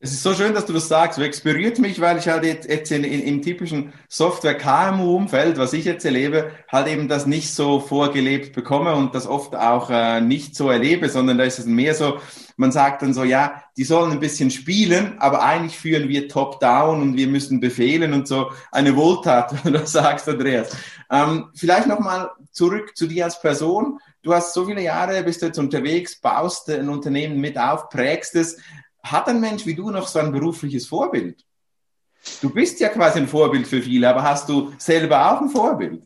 Es 0.05 0.11
ist 0.11 0.25
so 0.25 0.35
schön, 0.35 0.53
dass 0.53 0.67
du 0.67 0.73
das 0.73 0.89
sagst. 0.89 1.17
Es 1.21 1.43
berührt 1.43 1.79
mich, 1.79 2.01
weil 2.01 2.19
ich 2.19 2.27
halt 2.27 2.43
jetzt, 2.43 2.69
jetzt 2.69 2.91
in, 2.91 3.05
in, 3.05 3.23
im 3.23 3.41
typischen 3.41 3.93
Software-KMU-Umfeld, 4.09 5.59
was 5.59 5.73
ich 5.75 5.85
jetzt 5.85 6.05
erlebe, 6.05 6.51
halt 6.67 6.89
eben 6.89 7.07
das 7.07 7.25
nicht 7.25 7.55
so 7.55 7.79
vorgelebt 7.79 8.53
bekomme 8.53 8.97
und 8.97 9.15
das 9.15 9.29
oft 9.29 9.55
auch 9.55 9.91
äh, 9.91 10.21
nicht 10.21 10.57
so 10.57 10.71
erlebe, 10.71 11.09
sondern 11.09 11.39
da 11.39 11.45
ist 11.45 11.61
es 11.61 11.67
mehr 11.67 11.95
so, 11.95 12.19
man 12.57 12.73
sagt 12.73 13.03
dann 13.03 13.15
so, 13.15 13.23
ja, 13.23 13.63
die 13.77 13.85
sollen 13.85 14.11
ein 14.11 14.19
bisschen 14.19 14.51
spielen, 14.51 15.21
aber 15.21 15.45
eigentlich 15.45 15.79
führen 15.79 16.09
wir 16.09 16.29
top-down 16.29 17.01
und 17.01 17.17
wir 17.17 17.29
müssen 17.29 17.61
befehlen 17.61 18.13
und 18.13 18.27
so 18.27 18.51
eine 18.73 18.97
Wohltat, 18.97 19.55
wenn 19.65 19.73
du 19.73 19.79
das 19.79 19.93
sagst, 19.93 20.29
Andreas. 20.29 20.77
Ähm, 21.13 21.51
vielleicht 21.55 21.87
nochmal 21.87 22.33
zurück 22.51 22.97
zu 22.97 23.07
dir 23.07 23.27
als 23.27 23.41
Person. 23.41 24.01
Du 24.25 24.35
hast 24.35 24.53
so 24.53 24.67
viele 24.67 24.83
Jahre, 24.83 25.23
bist 25.23 25.43
du 25.43 25.47
jetzt 25.47 25.59
unterwegs, 25.59 26.21
baust 26.21 26.69
ein 26.71 26.89
Unternehmen 26.89 27.41
mit 27.41 27.57
auf, 27.57 27.89
prägst 27.89 28.35
es 28.35 28.57
hat 29.03 29.29
ein 29.29 29.41
Mensch 29.41 29.67
wie 29.67 29.75
du 29.75 29.91
noch 29.91 30.09
so 30.09 30.19
ein 30.19 30.33
berufliches 30.33 30.87
Vorbild? 30.87 31.45
Du 32.41 32.51
bist 32.51 32.79
ja 32.81 32.89
quasi 32.89 33.19
ein 33.19 33.29
Vorbild 33.29 33.67
für 33.67 33.83
viele, 33.83 34.09
aber 34.09 34.23
hast 34.23 34.49
du 34.49 34.73
selber 34.79 35.33
auch 35.33 35.41
ein 35.41 35.49
Vorbild? 35.49 36.03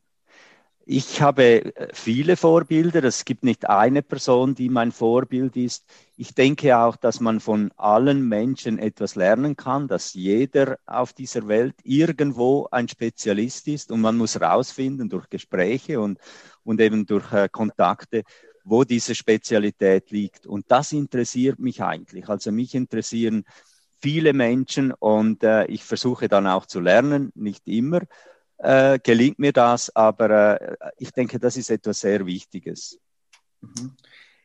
Ich 0.89 1.21
habe 1.21 1.75
äh, 1.75 1.89
viele 1.93 2.37
Vorbilder. 2.37 3.03
Es 3.03 3.25
gibt 3.25 3.43
nicht 3.43 3.69
eine 3.69 4.03
Person, 4.03 4.55
die 4.55 4.69
mein 4.69 4.93
Vorbild 4.93 5.57
ist. 5.57 5.85
Ich 6.17 6.33
denke 6.33 6.79
auch, 6.79 6.95
dass 6.95 7.19
man 7.19 7.41
von 7.41 7.73
allen 7.77 8.29
Menschen 8.29 8.79
etwas 8.79 9.17
lernen 9.17 9.57
kann, 9.57 9.89
dass 9.89 10.15
jeder 10.15 10.79
auf 10.87 11.13
dieser 11.13 11.49
Welt 11.49 11.75
irgendwo 11.83 12.69
ein 12.71 12.87
Spezialist 12.87 13.67
ist 13.67 13.91
und 13.91 14.01
man 14.01 14.17
muss 14.17 14.37
herausfinden 14.37 15.09
durch 15.09 15.29
Gespräche 15.29 16.01
und, 16.01 16.21
und 16.63 16.81
eben 16.81 17.05
durch 17.05 17.33
äh, 17.33 17.49
Kontakte, 17.51 18.23
wo 18.67 18.85
diese 18.85 19.15
Spezialität 19.15 20.11
liegt. 20.11 20.47
Und 20.47 20.67
das 20.69 20.93
interessiert 20.93 21.59
mich 21.59 21.83
eigentlich. 21.83 22.29
Also 22.29 22.51
mich 22.51 22.75
interessieren 22.75 23.45
viele 24.03 24.33
Menschen 24.33 24.93
und 24.93 25.43
äh, 25.43 25.65
ich 25.67 25.85
versuche 25.85 26.29
dann 26.29 26.47
auch 26.47 26.67
zu 26.67 26.81
lernen, 26.81 27.33
nicht 27.35 27.67
immer 27.67 28.01
äh, 28.59 28.99
gelingt 28.99 29.39
mir 29.39 29.53
das, 29.53 29.95
aber 29.95 30.61
äh, 30.61 30.77
ich 30.99 31.11
denke, 31.11 31.39
das 31.39 31.57
ist 31.57 31.71
etwas 31.71 32.01
sehr 32.01 32.25
Wichtiges. 32.27 32.99
Mhm. 33.61 33.93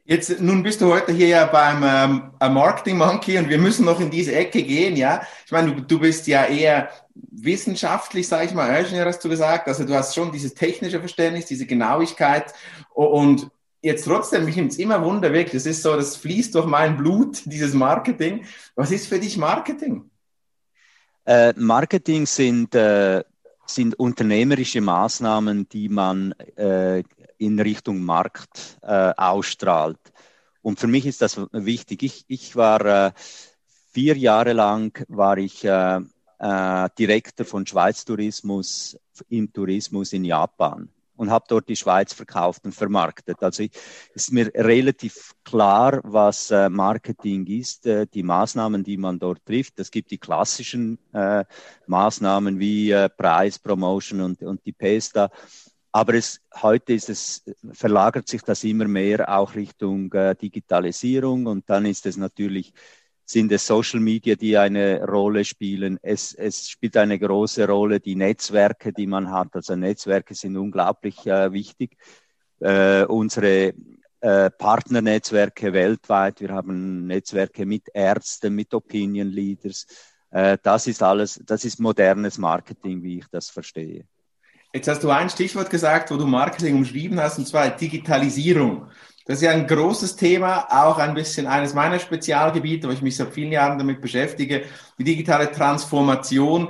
Jetzt, 0.04 0.42
nun 0.42 0.64
bist 0.64 0.82
du 0.82 0.92
heute 0.92 1.14
hier 1.14 1.28
ja 1.28 1.46
beim 1.46 1.84
ähm, 1.84 2.54
Marketing 2.54 2.98
Monkey 2.98 3.38
und 3.38 3.50
wir 3.50 3.60
müssen 3.60 3.86
noch 3.86 4.00
in 4.00 4.10
diese 4.10 4.34
Ecke 4.34 4.64
gehen, 4.64 4.98
ja. 4.98 5.22
Ich 5.46 5.52
meine, 5.52 5.76
du, 5.76 5.82
du 5.82 6.00
bist 6.00 6.28
ja 6.28 6.46
eher 6.46 6.90
wissenschaftlich, 7.14 8.28
sage 8.28 8.46
ich 8.46 8.54
mal, 8.54 8.76
Ingenieur 8.76 9.06
hast 9.06 9.24
du 9.24 9.30
gesagt. 9.30 9.68
Also 9.68 9.86
du 9.86 9.94
hast 9.94 10.16
schon 10.16 10.32
dieses 10.32 10.56
technische 10.56 11.00
Verständnis, 11.00 11.46
diese 11.46 11.68
Genauigkeit 11.68 12.52
und 12.94 13.50
jetzt 13.82 14.06
trotzdem, 14.06 14.46
mich 14.46 14.56
nimmt 14.56 14.72
es 14.72 14.78
immer 14.78 15.04
Wunder 15.04 15.34
weg. 15.34 15.52
Das 15.52 15.66
ist 15.66 15.82
so, 15.82 15.96
das 15.96 16.16
fließt 16.16 16.56
durch 16.56 16.66
mein 16.66 16.98
Blut, 16.98 17.42
dieses 17.46 17.74
Marketing. 17.74 18.46
Was 18.76 18.92
ist 18.92 19.08
für 19.08 19.20
dich 19.20 19.38
Marketing? 19.38 20.10
Äh, 21.26 21.54
Marketing 21.56 22.26
sind, 22.26 22.74
äh, 22.76 23.24
sind 23.66 23.96
unternehmerische 24.00 24.82
Maßnahmen, 24.82 25.70
die 25.70 25.90
man 25.90 26.32
äh, 26.56 27.04
in 27.38 27.60
Richtung 27.60 28.04
Markt 28.04 28.78
äh, 28.82 29.14
ausstrahlt. 29.18 30.00
Und 30.62 30.80
für 30.80 30.88
mich 30.88 31.06
ist 31.06 31.22
das 31.22 31.40
wichtig. 31.52 32.04
Ich, 32.04 32.26
ich 32.28 32.56
war 32.56 33.08
äh, 33.08 33.12
vier 33.92 34.16
Jahre 34.16 34.54
lang 34.54 35.04
war 35.08 35.38
ich 35.38 35.64
äh, 35.66 36.00
Direktor 36.98 37.46
von 37.46 37.68
Schweiz 37.68 38.04
Tourismus 38.04 38.98
im 39.30 39.54
Tourismus 39.54 40.12
in 40.14 40.26
Japan 40.26 40.90
und 41.22 41.30
habe 41.30 41.46
dort 41.48 41.70
die 41.70 41.76
Schweiz 41.76 42.14
verkauft 42.14 42.66
und 42.66 42.74
vermarktet. 42.74 43.44
Also 43.44 43.64
ist 44.16 44.32
mir 44.34 44.52
relativ 44.56 45.34
klar, 45.44 46.02
was 46.04 46.50
äh, 46.50 46.68
Marketing 46.68 47.46
ist, 47.46 47.86
äh, 47.86 48.08
die 48.12 48.24
Maßnahmen, 48.24 48.84
die 48.84 48.98
man 48.98 49.20
dort 49.20 49.46
trifft. 49.46 49.80
Es 49.80 49.92
gibt 49.92 50.10
die 50.10 50.18
klassischen 50.18 50.98
äh, 51.14 51.46
Maßnahmen 51.86 52.58
wie 52.58 52.90
äh, 52.90 53.08
Preis, 53.08 53.60
Promotion 53.60 54.22
und, 54.22 54.42
und 54.42 54.66
die 54.66 54.72
Pesta. 54.72 55.30
Aber 55.92 56.16
es, 56.16 56.42
heute 56.60 56.94
ist 56.94 57.10
es, 57.12 57.44
verlagert 57.72 58.28
sich 58.28 58.42
das 58.42 58.64
immer 58.64 58.88
mehr 58.88 59.30
auch 59.38 59.54
Richtung 59.54 60.12
äh, 60.14 60.36
Digitalisierung 60.36 61.46
und 61.46 61.70
dann 61.70 61.86
ist 61.86 62.08
es 62.08 62.18
natürlich 62.18 62.74
sind 63.32 63.52
es 63.52 63.66
Social 63.66 64.00
Media, 64.00 64.36
die 64.36 64.58
eine 64.58 65.06
Rolle 65.06 65.46
spielen. 65.46 65.98
Es, 66.02 66.34
es 66.34 66.70
spielt 66.70 66.98
eine 66.98 67.18
große 67.18 67.68
Rolle 67.68 68.00
die 68.00 68.16
Netzwerke, 68.16 68.92
die 68.92 69.08
man 69.08 69.32
hat. 69.32 69.56
Also 69.56 69.76
Netzwerke 69.76 70.36
sind 70.36 70.58
unglaublich 70.58 71.26
äh, 71.26 71.52
wichtig. 71.52 71.98
Äh, 72.60 73.06
unsere 73.06 73.74
äh, 74.20 74.52
Partnernetzwerke 74.52 75.74
weltweit. 75.74 76.42
Wir 76.42 76.50
haben 76.50 77.08
Netzwerke 77.08 77.66
mit 77.66 77.88
Ärzten, 77.94 78.54
mit 78.54 78.74
Opinion 78.74 79.30
Leaders. 79.30 79.86
Äh, 80.30 80.58
das 80.62 80.88
ist 80.88 81.02
alles, 81.02 81.42
das 81.46 81.66
ist 81.66 81.80
modernes 81.80 82.38
Marketing, 82.38 83.02
wie 83.02 83.20
ich 83.20 83.26
das 83.32 83.50
verstehe. 83.50 84.06
Jetzt 84.74 84.88
hast 84.88 85.04
du 85.04 85.10
ein 85.10 85.30
Stichwort 85.30 85.70
gesagt, 85.70 86.12
wo 86.12 86.18
du 86.18 86.26
Marketing 86.26 86.76
umschrieben 86.76 87.20
hast, 87.20 87.38
und 87.38 87.48
zwar 87.48 87.70
Digitalisierung. 87.72 88.90
Das 89.26 89.38
ist 89.38 89.44
ja 89.44 89.52
ein 89.52 89.68
großes 89.68 90.16
Thema, 90.16 90.68
auch 90.70 90.98
ein 90.98 91.14
bisschen 91.14 91.48
eines 91.48 91.74
meiner 91.74 92.00
Spezialgebiete, 92.00 92.88
wo 92.88 92.92
ich 92.92 93.02
mich 93.02 93.16
seit 93.16 93.34
vielen 93.34 93.52
Jahren 93.52 93.78
damit 93.78 94.02
beschäftige, 94.02 94.64
die 94.98 95.04
digitale 95.04 95.52
Transformation. 95.52 96.70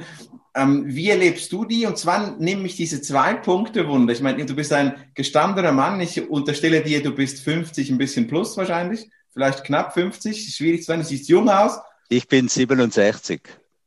Ähm, 0.53 0.83
wie 0.85 1.09
erlebst 1.09 1.51
du 1.51 1.63
die? 1.63 1.85
Und 1.85 1.97
zwar 1.97 2.35
nehme 2.37 2.65
ich 2.65 2.75
diese 2.75 3.01
zwei 3.01 3.35
Punkte 3.35 3.87
wunder. 3.87 4.11
Ich 4.13 4.21
meine, 4.21 4.45
du 4.45 4.55
bist 4.55 4.73
ein 4.73 4.95
gestandener 5.13 5.71
Mann. 5.71 6.01
Ich 6.01 6.29
unterstelle 6.29 6.81
dir, 6.81 7.01
du 7.01 7.15
bist 7.15 7.41
50, 7.43 7.89
ein 7.89 7.97
bisschen 7.97 8.27
plus 8.27 8.57
wahrscheinlich. 8.57 9.09
Vielleicht 9.31 9.63
knapp 9.63 9.93
50. 9.93 10.53
Schwierig 10.53 10.81
zu 10.81 10.87
sagen. 10.87 11.01
Du 11.01 11.07
siehst 11.07 11.29
jung 11.29 11.49
aus. 11.49 11.79
Ich 12.09 12.27
bin 12.27 12.49
67. 12.49 13.41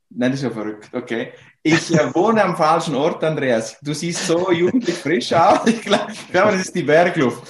Nein, 0.08 0.30
das 0.30 0.40
ist 0.40 0.44
ja 0.44 0.50
verrückt. 0.50 0.88
Okay. 0.92 1.32
Ich 1.66 1.94
äh, 1.94 2.14
wohne 2.14 2.44
am 2.44 2.58
falschen 2.58 2.94
Ort, 2.94 3.24
Andreas. 3.24 3.78
Du 3.80 3.94
siehst 3.94 4.26
so 4.26 4.52
jugendlich 4.52 4.96
frisch 4.96 5.32
aus. 5.32 5.66
Ich 5.66 5.80
glaube, 5.80 6.12
glaub, 6.30 6.50
das 6.50 6.60
ist 6.60 6.74
die 6.74 6.82
Bergluft. 6.82 7.42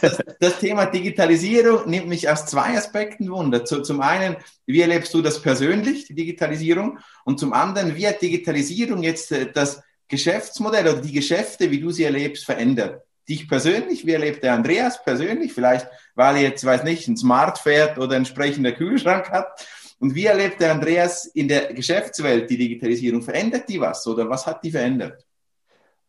Das, 0.00 0.22
das, 0.38 0.58
Thema 0.60 0.86
Digitalisierung 0.86 1.90
nimmt 1.90 2.06
mich 2.06 2.28
aus 2.28 2.46
zwei 2.46 2.78
Aspekten 2.78 3.28
wunder. 3.28 3.64
Zu, 3.64 3.82
zum 3.82 4.00
einen, 4.00 4.36
wie 4.64 4.80
erlebst 4.80 5.12
du 5.12 5.22
das 5.22 5.42
persönlich, 5.42 6.04
die 6.04 6.14
Digitalisierung? 6.14 7.00
Und 7.24 7.40
zum 7.40 7.52
anderen, 7.52 7.96
wie 7.96 8.06
hat 8.06 8.22
Digitalisierung 8.22 9.02
jetzt 9.02 9.32
äh, 9.32 9.50
das 9.52 9.82
Geschäftsmodell 10.06 10.86
oder 10.86 11.00
die 11.00 11.12
Geschäfte, 11.12 11.72
wie 11.72 11.80
du 11.80 11.90
sie 11.90 12.04
erlebst, 12.04 12.44
verändert? 12.44 13.02
Dich 13.28 13.48
persönlich, 13.48 14.06
wie 14.06 14.12
erlebt 14.12 14.44
der 14.44 14.54
Andreas 14.54 15.02
persönlich? 15.02 15.52
Vielleicht, 15.52 15.88
weil 16.14 16.36
er 16.36 16.42
jetzt, 16.42 16.64
weiß 16.64 16.84
nicht, 16.84 17.08
ein 17.08 17.16
Smart 17.16 17.58
fährt 17.58 17.98
oder 17.98 18.14
entsprechender 18.14 18.70
Kühlschrank 18.70 19.30
hat 19.30 19.66
und 19.98 20.14
wie 20.14 20.26
erlebt 20.26 20.60
der 20.60 20.72
Andreas 20.72 21.26
in 21.26 21.48
der 21.48 21.72
Geschäftswelt 21.72 22.48
die 22.48 22.56
Digitalisierung? 22.56 23.22
Verändert 23.22 23.68
die 23.68 23.80
was 23.80 24.06
oder 24.06 24.28
was 24.28 24.46
hat 24.46 24.62
die 24.62 24.70
verändert? 24.70 25.24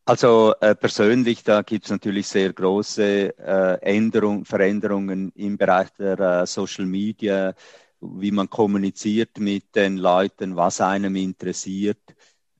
Also 0.05 0.55
äh, 0.59 0.73
persönlich, 0.75 1.43
da 1.43 1.61
gibt 1.61 1.85
es 1.85 1.91
natürlich 1.91 2.27
sehr 2.27 2.51
große 2.51 3.37
äh, 3.37 3.79
Änderung, 3.81 4.43
Veränderungen 4.43 5.31
im 5.35 5.57
Bereich 5.57 5.89
der 5.99 6.19
äh, 6.19 6.47
Social 6.47 6.85
Media, 6.85 7.53
wie 8.01 8.31
man 8.31 8.49
kommuniziert 8.49 9.37
mit 9.37 9.75
den 9.75 9.97
Leuten, 9.97 10.55
was 10.55 10.81
einem 10.81 11.15
interessiert 11.15 12.01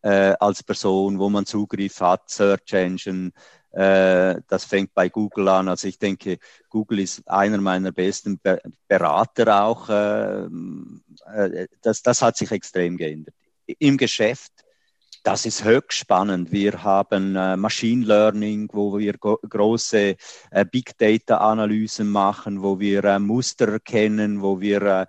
äh, 0.02 0.36
als 0.40 0.64
Person, 0.64 1.18
wo 1.18 1.30
man 1.30 1.46
Zugriff 1.46 2.00
hat, 2.02 2.30
Search 2.30 2.74
Engine, 2.74 3.32
das 3.72 4.66
fängt 4.66 4.94
bei 4.94 5.10
Google 5.10 5.48
an. 5.48 5.68
Also 5.68 5.88
ich 5.88 6.00
denke, 6.00 6.40
Google 6.70 7.00
ist 7.00 7.28
einer 7.28 7.60
meiner 7.60 7.92
besten 7.92 8.40
Berater 8.88 9.64
auch. 9.64 9.90
Äh, 9.90 10.46
äh, 11.34 11.68
das, 11.82 12.02
das 12.02 12.22
hat 12.22 12.38
sich 12.38 12.52
extrem 12.52 12.98
geändert. 12.98 13.36
Im 13.66 13.98
Geschäft, 13.98 14.52
das 15.24 15.46
ist 15.46 15.64
höchst 15.64 16.00
spannend. 16.00 16.52
Wir 16.52 16.82
haben 16.84 17.34
Machine 17.34 18.06
Learning, 18.06 18.70
wo 18.72 18.98
wir 18.98 19.14
große 19.14 20.16
Big 20.72 20.98
Data 20.98 21.38
Analysen 21.38 22.10
machen, 22.10 22.64
wo 22.64 22.80
wir 22.80 23.20
Muster 23.20 23.68
erkennen, 23.68 24.42
wo 24.42 24.60
wir 24.62 25.08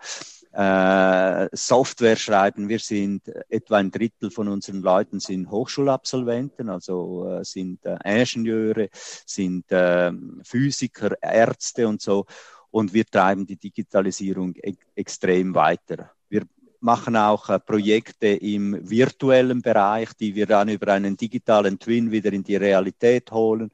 äh, 0.52 1.48
Software 1.52 2.16
schreiben. 2.16 2.68
Wir 2.68 2.78
sind 2.78 3.28
äh, 3.28 3.42
etwa 3.48 3.76
ein 3.76 3.90
Drittel 3.90 4.30
von 4.30 4.48
unseren 4.48 4.82
Leuten 4.82 5.20
sind 5.20 5.50
Hochschulabsolventen, 5.50 6.68
also 6.68 7.28
äh, 7.28 7.44
sind 7.44 7.84
äh, 7.84 7.98
Ingenieure, 8.04 8.88
sind 9.26 9.70
äh, 9.70 10.12
Physiker, 10.42 11.14
Ärzte 11.22 11.86
und 11.86 12.00
so. 12.00 12.26
Und 12.70 12.92
wir 12.94 13.04
treiben 13.04 13.46
die 13.46 13.56
Digitalisierung 13.56 14.54
e 14.56 14.74
extrem 14.94 15.54
weiter. 15.54 16.10
Wir 16.28 16.46
machen 16.80 17.16
auch 17.16 17.48
äh, 17.48 17.60
Projekte 17.60 18.28
im 18.28 18.88
virtuellen 18.88 19.62
Bereich, 19.62 20.12
die 20.14 20.34
wir 20.34 20.46
dann 20.46 20.68
über 20.68 20.92
einen 20.92 21.16
digitalen 21.16 21.78
Twin 21.78 22.10
wieder 22.10 22.32
in 22.32 22.42
die 22.42 22.56
Realität 22.56 23.30
holen. 23.30 23.70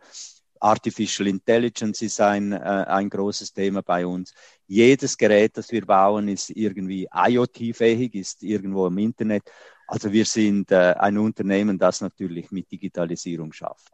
Artificial 0.61 1.29
Intelligence 1.29 2.03
ist 2.03 2.21
ein, 2.21 2.53
äh, 2.53 2.57
ein 2.57 3.09
großes 3.09 3.53
Thema 3.53 3.83
bei 3.83 4.07
uns. 4.07 4.35
Jedes 4.67 5.17
Gerät, 5.17 5.57
das 5.57 5.71
wir 5.71 5.85
bauen, 5.85 6.29
ist 6.29 6.51
irgendwie 6.51 7.09
IoT-fähig, 7.13 8.15
ist 8.15 8.43
irgendwo 8.43 8.87
im 8.87 8.99
Internet. 8.99 9.45
Also 9.87 10.13
wir 10.13 10.25
sind 10.25 10.73
äh, 10.73 10.95
ein 10.99 11.19
Unternehmen, 11.19 11.79
das 11.79 12.01
natürlich 12.01 12.51
mit 12.51 12.71
Digitalisierung 12.71 13.53
schafft. 13.53 13.93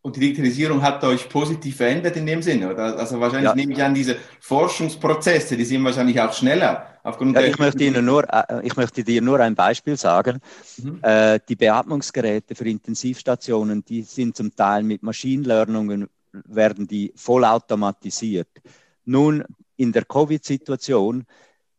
Und 0.00 0.16
die 0.16 0.20
Digitalisierung 0.20 0.80
hat 0.80 1.04
euch 1.04 1.28
positiv 1.28 1.76
verändert 1.76 2.16
in 2.16 2.24
dem 2.24 2.40
Sinne, 2.40 2.72
oder? 2.72 2.96
Also 2.96 3.20
wahrscheinlich 3.20 3.50
ja. 3.50 3.54
nehme 3.54 3.72
ich 3.72 3.82
an, 3.82 3.92
diese 3.92 4.16
Forschungsprozesse, 4.40 5.56
die 5.56 5.64
sind 5.64 5.84
wahrscheinlich 5.84 6.18
auch 6.20 6.32
schneller 6.32 6.98
Aufgrund 7.08 7.36
ja, 7.36 7.42
ich, 7.42 7.58
möchte 7.58 7.84
Ihnen 7.84 8.04
nur, 8.04 8.24
äh, 8.30 8.66
ich 8.66 8.76
möchte 8.76 9.02
dir 9.02 9.22
nur 9.22 9.40
ein 9.40 9.54
Beispiel 9.54 9.96
sagen. 9.96 10.40
Mhm. 10.76 10.98
Äh, 11.02 11.40
die 11.48 11.56
Beatmungsgeräte 11.56 12.54
für 12.54 12.68
Intensivstationen, 12.68 13.82
die 13.84 14.02
sind 14.02 14.36
zum 14.36 14.54
Teil 14.54 14.82
mit 14.82 15.02
Machine 15.02 15.42
Learning, 15.42 16.06
werden 16.32 16.86
die 16.86 17.12
vollautomatisiert. 17.16 18.48
Nun, 19.06 19.42
in 19.78 19.92
der 19.92 20.04
Covid-Situation 20.04 21.24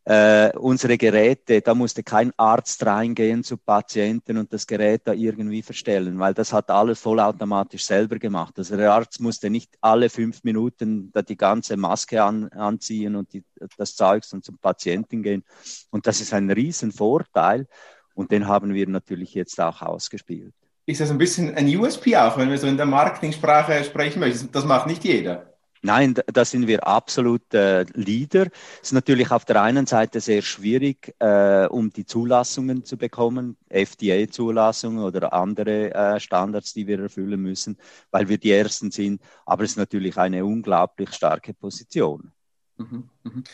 äh, 0.04 0.50
unsere 0.56 0.96
Geräte, 0.96 1.60
da 1.60 1.74
musste 1.74 2.02
kein 2.02 2.32
Arzt 2.36 2.84
reingehen 2.84 3.44
zu 3.44 3.58
Patienten 3.58 4.38
und 4.38 4.52
das 4.52 4.66
Gerät 4.66 5.02
da 5.04 5.12
irgendwie 5.12 5.62
verstellen, 5.62 6.18
weil 6.18 6.32
das 6.32 6.52
hat 6.52 6.70
alles 6.70 6.98
vollautomatisch 7.00 7.84
selber 7.84 8.18
gemacht. 8.18 8.54
Also 8.56 8.76
der 8.76 8.92
Arzt 8.92 9.20
musste 9.20 9.50
nicht 9.50 9.76
alle 9.80 10.08
fünf 10.08 10.42
Minuten 10.42 11.12
da 11.12 11.22
die 11.22 11.36
ganze 11.36 11.76
Maske 11.76 12.22
an, 12.22 12.48
anziehen 12.48 13.14
und 13.14 13.32
die, 13.34 13.44
das 13.76 13.94
Zeugs 13.94 14.32
und 14.32 14.44
zum 14.44 14.58
Patienten 14.58 15.22
gehen. 15.22 15.44
Und 15.90 16.06
das 16.06 16.20
ist 16.20 16.32
ein 16.32 16.50
Riesenvorteil 16.50 17.66
und 18.14 18.32
den 18.32 18.48
haben 18.48 18.72
wir 18.72 18.88
natürlich 18.88 19.34
jetzt 19.34 19.60
auch 19.60 19.82
ausgespielt. 19.82 20.54
Ist 20.86 21.02
das 21.02 21.10
ein 21.10 21.18
bisschen 21.18 21.54
ein 21.54 21.68
USP 21.76 22.16
auch, 22.16 22.38
wenn 22.38 22.50
wir 22.50 22.58
so 22.58 22.66
in 22.66 22.78
der 22.78 22.86
Marketingsprache 22.86 23.84
sprechen 23.84 24.20
möchten? 24.20 24.50
Das 24.50 24.64
macht 24.64 24.86
nicht 24.86 25.04
jeder. 25.04 25.49
Nein, 25.82 26.14
da 26.26 26.44
sind 26.44 26.66
wir 26.66 26.86
absolut 26.86 27.54
äh, 27.54 27.84
Leader. 27.94 28.48
Es 28.82 28.88
ist 28.88 28.92
natürlich 28.92 29.30
auf 29.30 29.46
der 29.46 29.62
einen 29.62 29.86
Seite 29.86 30.20
sehr 30.20 30.42
schwierig, 30.42 31.14
äh, 31.20 31.66
um 31.66 31.90
die 31.90 32.04
Zulassungen 32.04 32.84
zu 32.84 32.98
bekommen, 32.98 33.56
FDA-Zulassungen 33.70 35.02
oder 35.02 35.32
andere 35.32 35.94
äh, 35.94 36.20
Standards, 36.20 36.74
die 36.74 36.86
wir 36.86 37.00
erfüllen 37.00 37.40
müssen, 37.40 37.78
weil 38.10 38.28
wir 38.28 38.36
die 38.36 38.52
Ersten 38.52 38.90
sind. 38.90 39.22
Aber 39.46 39.64
es 39.64 39.70
ist 39.70 39.76
natürlich 39.78 40.18
eine 40.18 40.44
unglaublich 40.44 41.14
starke 41.14 41.54
Position. 41.54 42.30
Mhm, 42.76 43.08
mhm. 43.22 43.44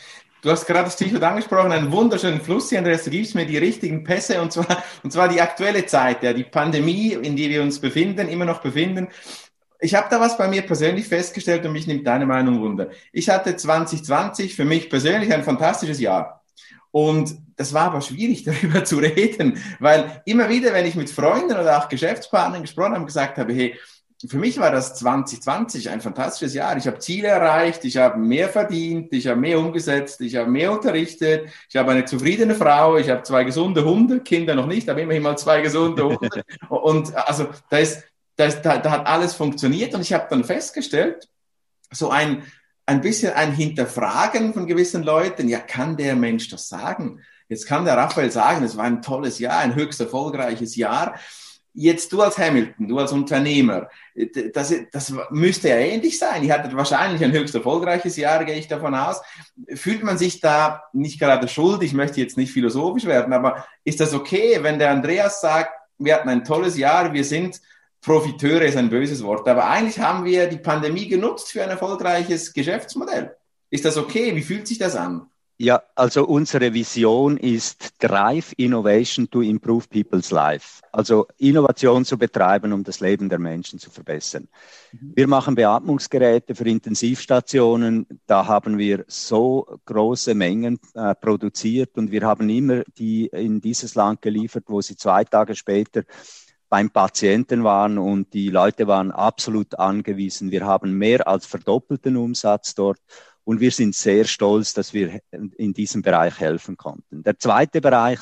Du 0.41 0.51
hast 0.51 0.65
gerade 0.65 0.83
das 0.83 0.93
Stichwort 0.93 1.23
angesprochen, 1.23 1.71
einen 1.71 1.91
wunderschönen 1.91 2.41
Fluss 2.41 2.69
hier, 2.69 2.77
Andreas. 2.79 3.05
Du 3.05 3.09
gibst 3.09 3.35
mir 3.35 3.45
die 3.45 3.57
richtigen 3.57 4.03
Pässe 4.03 4.41
und 4.41 4.51
zwar, 4.51 4.83
und 5.01 5.11
zwar 5.11 5.29
die 5.29 5.41
aktuelle 5.41 5.85
Zeit, 5.85 6.23
ja, 6.23 6.33
die 6.33 6.43
Pandemie, 6.43 7.13
in 7.13 7.35
der 7.37 7.49
wir 7.49 7.63
uns 7.63 7.79
befinden, 7.79 8.27
immer 8.27 8.45
noch 8.45 8.61
befinden 8.61 9.07
ich 9.79 9.95
habe 9.95 10.07
da 10.09 10.19
was 10.19 10.37
bei 10.37 10.47
mir 10.47 10.61
persönlich 10.63 11.07
festgestellt 11.07 11.65
und 11.65 11.73
mich 11.73 11.87
nimmt 11.87 12.05
deine 12.07 12.25
Meinung 12.25 12.61
wunder. 12.61 12.89
Ich 13.11 13.29
hatte 13.29 13.55
2020 13.55 14.55
für 14.55 14.65
mich 14.65 14.89
persönlich 14.89 15.33
ein 15.33 15.43
fantastisches 15.43 15.99
Jahr. 15.99 16.43
Und 16.91 17.37
das 17.57 17.73
war 17.73 17.83
aber 17.83 18.01
schwierig, 18.01 18.43
darüber 18.45 18.83
zu 18.83 18.97
reden, 18.97 19.61
weil 19.79 20.21
immer 20.25 20.49
wieder, 20.49 20.73
wenn 20.73 20.85
ich 20.85 20.95
mit 20.95 21.09
Freunden 21.09 21.57
oder 21.57 21.77
auch 21.77 21.89
Geschäftspartnern 21.89 22.61
gesprochen 22.61 22.95
habe, 22.95 23.05
gesagt 23.05 23.37
habe, 23.37 23.53
hey, 23.53 23.75
für 24.27 24.37
mich 24.39 24.59
war 24.59 24.71
das 24.71 24.95
2020 24.95 25.91
ein 25.91 26.01
fantastisches 26.01 26.55
Jahr. 26.55 26.75
Ich 26.75 26.87
habe 26.87 26.97
Ziele 26.97 27.27
erreicht, 27.27 27.85
ich 27.85 27.97
habe 27.97 28.17
mehr 28.17 28.49
verdient, 28.49 29.13
ich 29.13 29.27
habe 29.27 29.39
mehr 29.39 29.59
umgesetzt, 29.59 30.21
ich 30.21 30.35
habe 30.35 30.49
mehr 30.49 30.71
unterrichtet, 30.71 31.49
ich 31.69 31.75
habe 31.75 31.91
eine 31.91 32.03
zufriedene 32.05 32.55
Frau, 32.55 32.97
ich 32.97 33.09
habe 33.11 33.21
zwei 33.21 33.43
gesunde 33.43 33.85
Hunde, 33.85 34.21
Kinder 34.21 34.55
noch 34.55 34.65
nicht, 34.65 34.89
aber 34.89 35.01
immerhin 35.01 35.21
mal 35.21 35.37
zwei 35.37 35.61
gesunde 35.61 36.03
Hunde. 36.03 36.43
Und 36.69 37.15
also 37.15 37.47
da 37.69 37.77
ist, 37.77 38.05
das, 38.37 38.61
da, 38.61 38.77
da 38.77 38.91
hat 38.91 39.07
alles 39.07 39.33
funktioniert 39.33 39.93
und 39.93 40.01
ich 40.01 40.13
habe 40.13 40.27
dann 40.29 40.43
festgestellt, 40.43 41.27
so 41.91 42.09
ein, 42.09 42.43
ein 42.85 43.01
bisschen 43.01 43.33
ein 43.33 43.51
Hinterfragen 43.51 44.53
von 44.53 44.67
gewissen 44.67 45.03
Leuten, 45.03 45.49
ja, 45.49 45.59
kann 45.59 45.97
der 45.97 46.15
Mensch 46.15 46.47
das 46.49 46.69
sagen? 46.69 47.21
Jetzt 47.49 47.65
kann 47.65 47.85
der 47.85 47.97
Raphael 47.97 48.31
sagen, 48.31 48.63
es 48.63 48.77
war 48.77 48.85
ein 48.85 49.01
tolles 49.01 49.39
Jahr, 49.39 49.59
ein 49.59 49.75
höchst 49.75 49.99
erfolgreiches 49.99 50.75
Jahr. 50.75 51.15
Jetzt 51.73 52.11
du 52.11 52.21
als 52.21 52.37
Hamilton, 52.37 52.87
du 52.87 52.97
als 52.97 53.11
Unternehmer, 53.11 53.89
das, 54.53 54.73
das 54.91 55.13
müsste 55.29 55.69
ja 55.69 55.77
ähnlich 55.77 56.17
sein. 56.17 56.43
Ihr 56.43 56.53
hattet 56.53 56.75
wahrscheinlich 56.75 57.23
ein 57.23 57.31
höchst 57.31 57.55
erfolgreiches 57.55 58.17
Jahr, 58.17 58.43
gehe 58.45 58.55
ich 58.55 58.67
davon 58.67 58.95
aus. 58.95 59.21
Fühlt 59.75 60.03
man 60.03 60.17
sich 60.17 60.39
da 60.39 60.83
nicht 60.91 61.19
gerade 61.19 61.47
schuld? 61.47 61.83
Ich 61.83 61.93
möchte 61.93 62.19
jetzt 62.19 62.35
nicht 62.35 62.51
philosophisch 62.51 63.05
werden, 63.05 63.31
aber 63.31 63.65
ist 63.83 63.99
das 63.99 64.13
okay, 64.13 64.59
wenn 64.61 64.79
der 64.79 64.91
Andreas 64.91 65.39
sagt, 65.39 65.71
wir 65.99 66.15
hatten 66.15 66.29
ein 66.29 66.43
tolles 66.43 66.77
Jahr, 66.77 67.13
wir 67.13 67.23
sind 67.23 67.61
Profiteure 68.01 68.65
ist 68.65 68.77
ein 68.77 68.89
böses 68.89 69.23
Wort, 69.23 69.47
aber 69.47 69.67
eigentlich 69.67 69.99
haben 69.99 70.25
wir 70.25 70.47
die 70.47 70.57
Pandemie 70.57 71.07
genutzt 71.07 71.51
für 71.51 71.63
ein 71.63 71.69
erfolgreiches 71.69 72.53
Geschäftsmodell. 72.53 73.35
Ist 73.69 73.85
das 73.85 73.97
okay? 73.97 74.35
Wie 74.35 74.41
fühlt 74.41 74.67
sich 74.67 74.77
das 74.77 74.95
an? 74.95 75.29
Ja, 75.59 75.81
also 75.95 76.23
unsere 76.27 76.71
Vision 76.75 77.35
ist 77.35 77.95
Drive 77.97 78.53
Innovation 78.57 79.27
to 79.27 79.41
Improve 79.41 79.87
People's 79.89 80.29
Life. 80.29 80.83
Also 80.91 81.25
Innovation 81.39 82.05
zu 82.05 82.15
betreiben, 82.15 82.73
um 82.73 82.83
das 82.83 82.99
Leben 82.99 83.27
der 83.27 83.39
Menschen 83.39 83.79
zu 83.79 83.89
verbessern. 83.89 84.47
Mhm. 84.91 85.13
Wir 85.15 85.27
machen 85.27 85.55
Beatmungsgeräte 85.55 86.53
für 86.53 86.69
Intensivstationen. 86.69 88.05
Da 88.27 88.45
haben 88.45 88.77
wir 88.77 89.03
so 89.07 89.79
große 89.85 90.35
Mengen 90.35 90.79
äh, 90.93 91.15
produziert 91.15 91.97
und 91.97 92.11
wir 92.11 92.21
haben 92.21 92.47
immer 92.49 92.83
die 92.99 93.25
in 93.25 93.59
dieses 93.59 93.95
Land 93.95 94.21
geliefert, 94.21 94.65
wo 94.67 94.79
sie 94.81 94.95
zwei 94.95 95.23
Tage 95.23 95.55
später 95.55 96.03
beim 96.69 96.89
Patienten 96.89 97.63
waren 97.63 97.97
und 97.97 98.33
die 98.33 98.49
Leute 98.49 98.87
waren 98.87 99.11
absolut 99.11 99.79
angewiesen. 99.79 100.51
Wir 100.51 100.65
haben 100.65 100.97
mehr 100.97 101.27
als 101.27 101.45
verdoppelten 101.45 102.17
Umsatz 102.17 102.75
dort 102.75 102.99
und 103.47 103.61
wir 103.61 103.71
sind 103.71 103.95
sehr 103.95 104.25
stolz, 104.25 104.73
dass 104.73 104.93
wir 104.93 105.21
in 105.31 105.73
diesem 105.73 106.01
Bereich 106.01 106.37
helfen 106.37 106.75
konnten. 106.75 107.23
Der 107.23 107.39
zweite 107.39 107.79
Bereich 107.79 108.19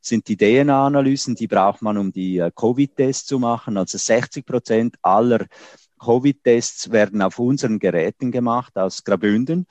sind 0.00 0.28
die 0.28 0.36
DNA-Analysen, 0.36 1.34
die 1.34 1.48
braucht 1.48 1.82
man, 1.82 1.98
um 1.98 2.12
die 2.12 2.38
äh, 2.38 2.52
Covid-Tests 2.54 3.26
zu 3.26 3.40
machen. 3.40 3.76
Also 3.76 3.98
60 3.98 4.46
Prozent 4.46 4.94
aller 5.02 5.46
Covid-Tests 5.98 6.92
werden 6.92 7.22
auf 7.22 7.40
unseren 7.40 7.80
Geräten 7.80 8.30
gemacht 8.30 8.76
aus 8.76 9.02
Grabünden. 9.02 9.66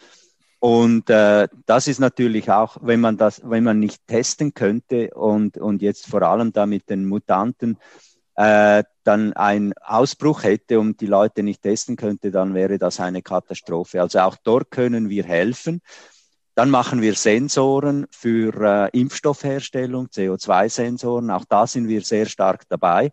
Und 0.60 1.10
äh, 1.10 1.48
das 1.66 1.88
ist 1.88 2.00
natürlich 2.00 2.52
auch, 2.52 2.78
wenn 2.82 3.00
man 3.00 3.16
das, 3.16 3.42
wenn 3.46 3.64
man 3.64 3.80
nicht 3.80 4.06
testen 4.08 4.54
könnte 4.54 5.12
und, 5.12 5.58
und 5.58 5.82
jetzt 5.82 6.08
vor 6.08 6.24
allem 6.24 6.52
da 6.52 6.66
mit 6.66 6.90
den 6.90 7.06
Mutanten 7.06 7.78
äh, 8.38 8.84
dann 9.04 9.34
ein 9.34 9.74
Ausbruch 9.82 10.44
hätte 10.44 10.80
und 10.80 11.02
die 11.02 11.08
Leute 11.08 11.44
nicht 11.44 11.64
testen 11.64 11.96
könnte, 11.96 12.32
dann 12.32 12.54
wäre 12.54 12.78
das 12.78 13.00
eine 13.00 13.22
Katastrophe. 13.22 14.00
Also 14.02 14.20
auch 14.20 14.36
dort 14.44 14.72
können 14.72 15.10
wir 15.10 15.24
helfen. 15.24 15.82
Dann 16.54 16.70
machen 16.70 17.02
wir 17.02 17.16
Sensoren 17.16 18.08
für 18.12 18.90
äh, 18.94 19.00
Impfstoffherstellung, 19.00 20.08
CO2-Sensoren. 20.08 21.32
Auch 21.32 21.46
da 21.46 21.68
sind 21.68 21.88
wir 21.88 22.02
sehr 22.02 22.26
stark 22.28 22.64
dabei. 22.70 23.12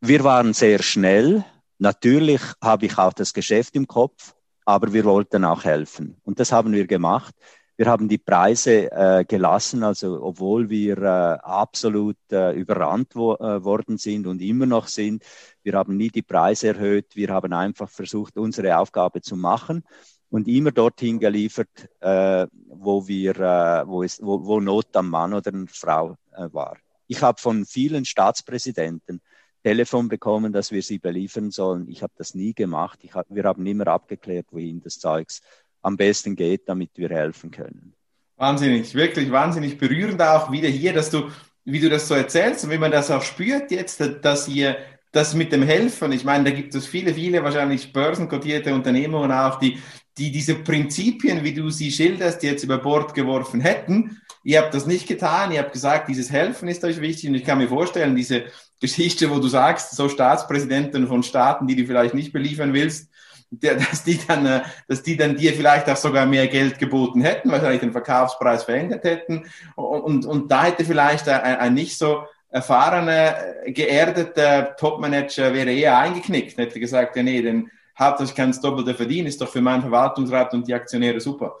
Wir 0.00 0.24
waren 0.24 0.52
sehr 0.52 0.82
schnell. 0.82 1.44
Natürlich 1.78 2.40
habe 2.60 2.86
ich 2.86 2.98
auch 2.98 3.12
das 3.12 3.32
Geschäft 3.32 3.74
im 3.76 3.86
Kopf, 3.86 4.34
aber 4.64 4.92
wir 4.92 5.04
wollten 5.04 5.44
auch 5.44 5.64
helfen. 5.64 6.16
Und 6.24 6.40
das 6.40 6.52
haben 6.52 6.72
wir 6.72 6.86
gemacht. 6.86 7.34
Wir 7.80 7.86
haben 7.86 8.08
die 8.08 8.18
Preise 8.18 8.92
äh, 8.92 9.24
gelassen, 9.24 9.82
also 9.84 10.22
obwohl 10.22 10.68
wir 10.68 10.98
äh, 10.98 11.38
absolut 11.42 12.18
äh, 12.30 12.52
überrannt 12.52 13.16
wo, 13.16 13.36
äh, 13.36 13.64
worden 13.64 13.96
sind 13.96 14.26
und 14.26 14.42
immer 14.42 14.66
noch 14.66 14.86
sind. 14.86 15.24
Wir 15.62 15.72
haben 15.72 15.96
nie 15.96 16.10
die 16.10 16.20
Preise 16.20 16.68
erhöht. 16.68 17.16
Wir 17.16 17.30
haben 17.30 17.54
einfach 17.54 17.88
versucht, 17.88 18.36
unsere 18.36 18.76
Aufgabe 18.76 19.22
zu 19.22 19.34
machen 19.34 19.82
und 20.28 20.46
immer 20.46 20.72
dorthin 20.72 21.18
geliefert, 21.18 21.88
äh, 22.00 22.46
wo 22.68 23.08
wir, 23.08 23.34
äh, 23.36 23.88
wo, 23.88 24.02
es, 24.02 24.20
wo, 24.20 24.44
wo 24.44 24.60
Not 24.60 24.94
am 24.94 25.08
Mann 25.08 25.32
oder 25.32 25.54
an 25.54 25.66
Frau 25.66 26.18
war. 26.36 26.76
Ich 27.06 27.22
habe 27.22 27.40
von 27.40 27.64
vielen 27.64 28.04
Staatspräsidenten 28.04 29.22
Telefon 29.62 30.08
bekommen, 30.08 30.52
dass 30.52 30.70
wir 30.70 30.82
sie 30.82 30.98
beliefern 30.98 31.50
sollen. 31.50 31.88
Ich 31.88 32.02
habe 32.02 32.12
das 32.18 32.34
nie 32.34 32.52
gemacht. 32.52 32.98
Hab, 33.14 33.24
wir 33.30 33.44
haben 33.44 33.64
immer 33.64 33.88
abgeklärt, 33.88 34.48
wohin 34.50 34.82
das 34.82 34.98
Zeugs 34.98 35.40
am 35.82 35.96
besten 35.96 36.36
geht, 36.36 36.68
damit 36.68 36.90
wir 36.96 37.08
helfen 37.08 37.50
können. 37.50 37.94
Wahnsinnig, 38.36 38.94
wirklich 38.94 39.30
wahnsinnig 39.30 39.78
berührend 39.78 40.22
auch 40.22 40.50
wieder 40.50 40.68
hier, 40.68 40.92
dass 40.92 41.10
du, 41.10 41.28
wie 41.64 41.80
du 41.80 41.90
das 41.90 42.08
so 42.08 42.14
erzählst 42.14 42.64
und 42.64 42.70
wie 42.70 42.78
man 42.78 42.90
das 42.90 43.10
auch 43.10 43.22
spürt 43.22 43.70
jetzt, 43.70 44.02
dass 44.22 44.48
ihr 44.48 44.76
das 45.12 45.34
mit 45.34 45.52
dem 45.52 45.62
Helfen, 45.62 46.12
ich 46.12 46.24
meine, 46.24 46.44
da 46.44 46.50
gibt 46.50 46.74
es 46.74 46.86
viele, 46.86 47.14
viele 47.14 47.42
wahrscheinlich 47.42 47.92
börsenkotierte 47.92 48.72
Unternehmungen 48.72 49.32
auch, 49.32 49.58
die, 49.58 49.78
die 50.16 50.30
diese 50.30 50.54
Prinzipien, 50.54 51.42
wie 51.44 51.52
du 51.52 51.70
sie 51.70 51.90
schilderst, 51.90 52.42
jetzt 52.42 52.62
über 52.62 52.78
Bord 52.78 53.14
geworfen 53.14 53.60
hätten. 53.60 54.20
Ihr 54.44 54.60
habt 54.60 54.72
das 54.72 54.86
nicht 54.86 55.06
getan, 55.06 55.52
ihr 55.52 55.58
habt 55.58 55.72
gesagt, 55.72 56.08
dieses 56.08 56.30
Helfen 56.30 56.68
ist 56.68 56.84
euch 56.84 57.00
wichtig 57.00 57.28
und 57.28 57.34
ich 57.34 57.44
kann 57.44 57.58
mir 57.58 57.68
vorstellen, 57.68 58.16
diese 58.16 58.44
Geschichte, 58.80 59.30
wo 59.30 59.38
du 59.38 59.48
sagst, 59.48 59.94
so 59.96 60.08
Staatspräsidenten 60.08 61.08
von 61.08 61.22
Staaten, 61.22 61.66
die 61.66 61.76
du 61.76 61.84
vielleicht 61.84 62.14
nicht 62.14 62.32
beliefern 62.32 62.72
willst, 62.72 63.09
dass 63.50 64.04
die 64.04 64.20
dann, 64.26 64.46
äh, 64.46 64.62
dass 64.88 65.02
die 65.02 65.16
dann 65.16 65.36
dir 65.36 65.52
vielleicht 65.52 65.88
auch 65.88 65.96
sogar 65.96 66.26
mehr 66.26 66.46
Geld 66.46 66.78
geboten 66.78 67.22
hätten, 67.22 67.50
wahrscheinlich 67.50 67.80
den 67.80 67.92
Verkaufspreis 67.92 68.64
verändert 68.64 69.04
hätten. 69.04 69.50
Und, 69.74 70.00
und, 70.00 70.26
und 70.26 70.52
da 70.52 70.64
hätte 70.64 70.84
vielleicht 70.84 71.28
ein, 71.28 71.56
ein 71.56 71.74
nicht 71.74 71.98
so 71.98 72.24
erfahrener, 72.50 73.36
geerdeter 73.66 74.76
Topmanager 74.76 75.52
wäre 75.54 75.70
eher 75.70 75.98
eingeknickt, 75.98 76.58
hätte 76.58 76.80
gesagt, 76.80 77.16
ja 77.16 77.22
nee, 77.22 77.42
denn 77.42 77.70
hauptsächlich 77.98 78.36
kann 78.36 78.50
es 78.50 78.60
Doppelte 78.60 78.94
verdienen, 78.94 79.28
ist 79.28 79.40
doch 79.40 79.48
für 79.48 79.60
meinen 79.60 79.82
Verwaltungsrat 79.82 80.52
und 80.54 80.66
die 80.66 80.74
Aktionäre 80.74 81.20
super. 81.20 81.56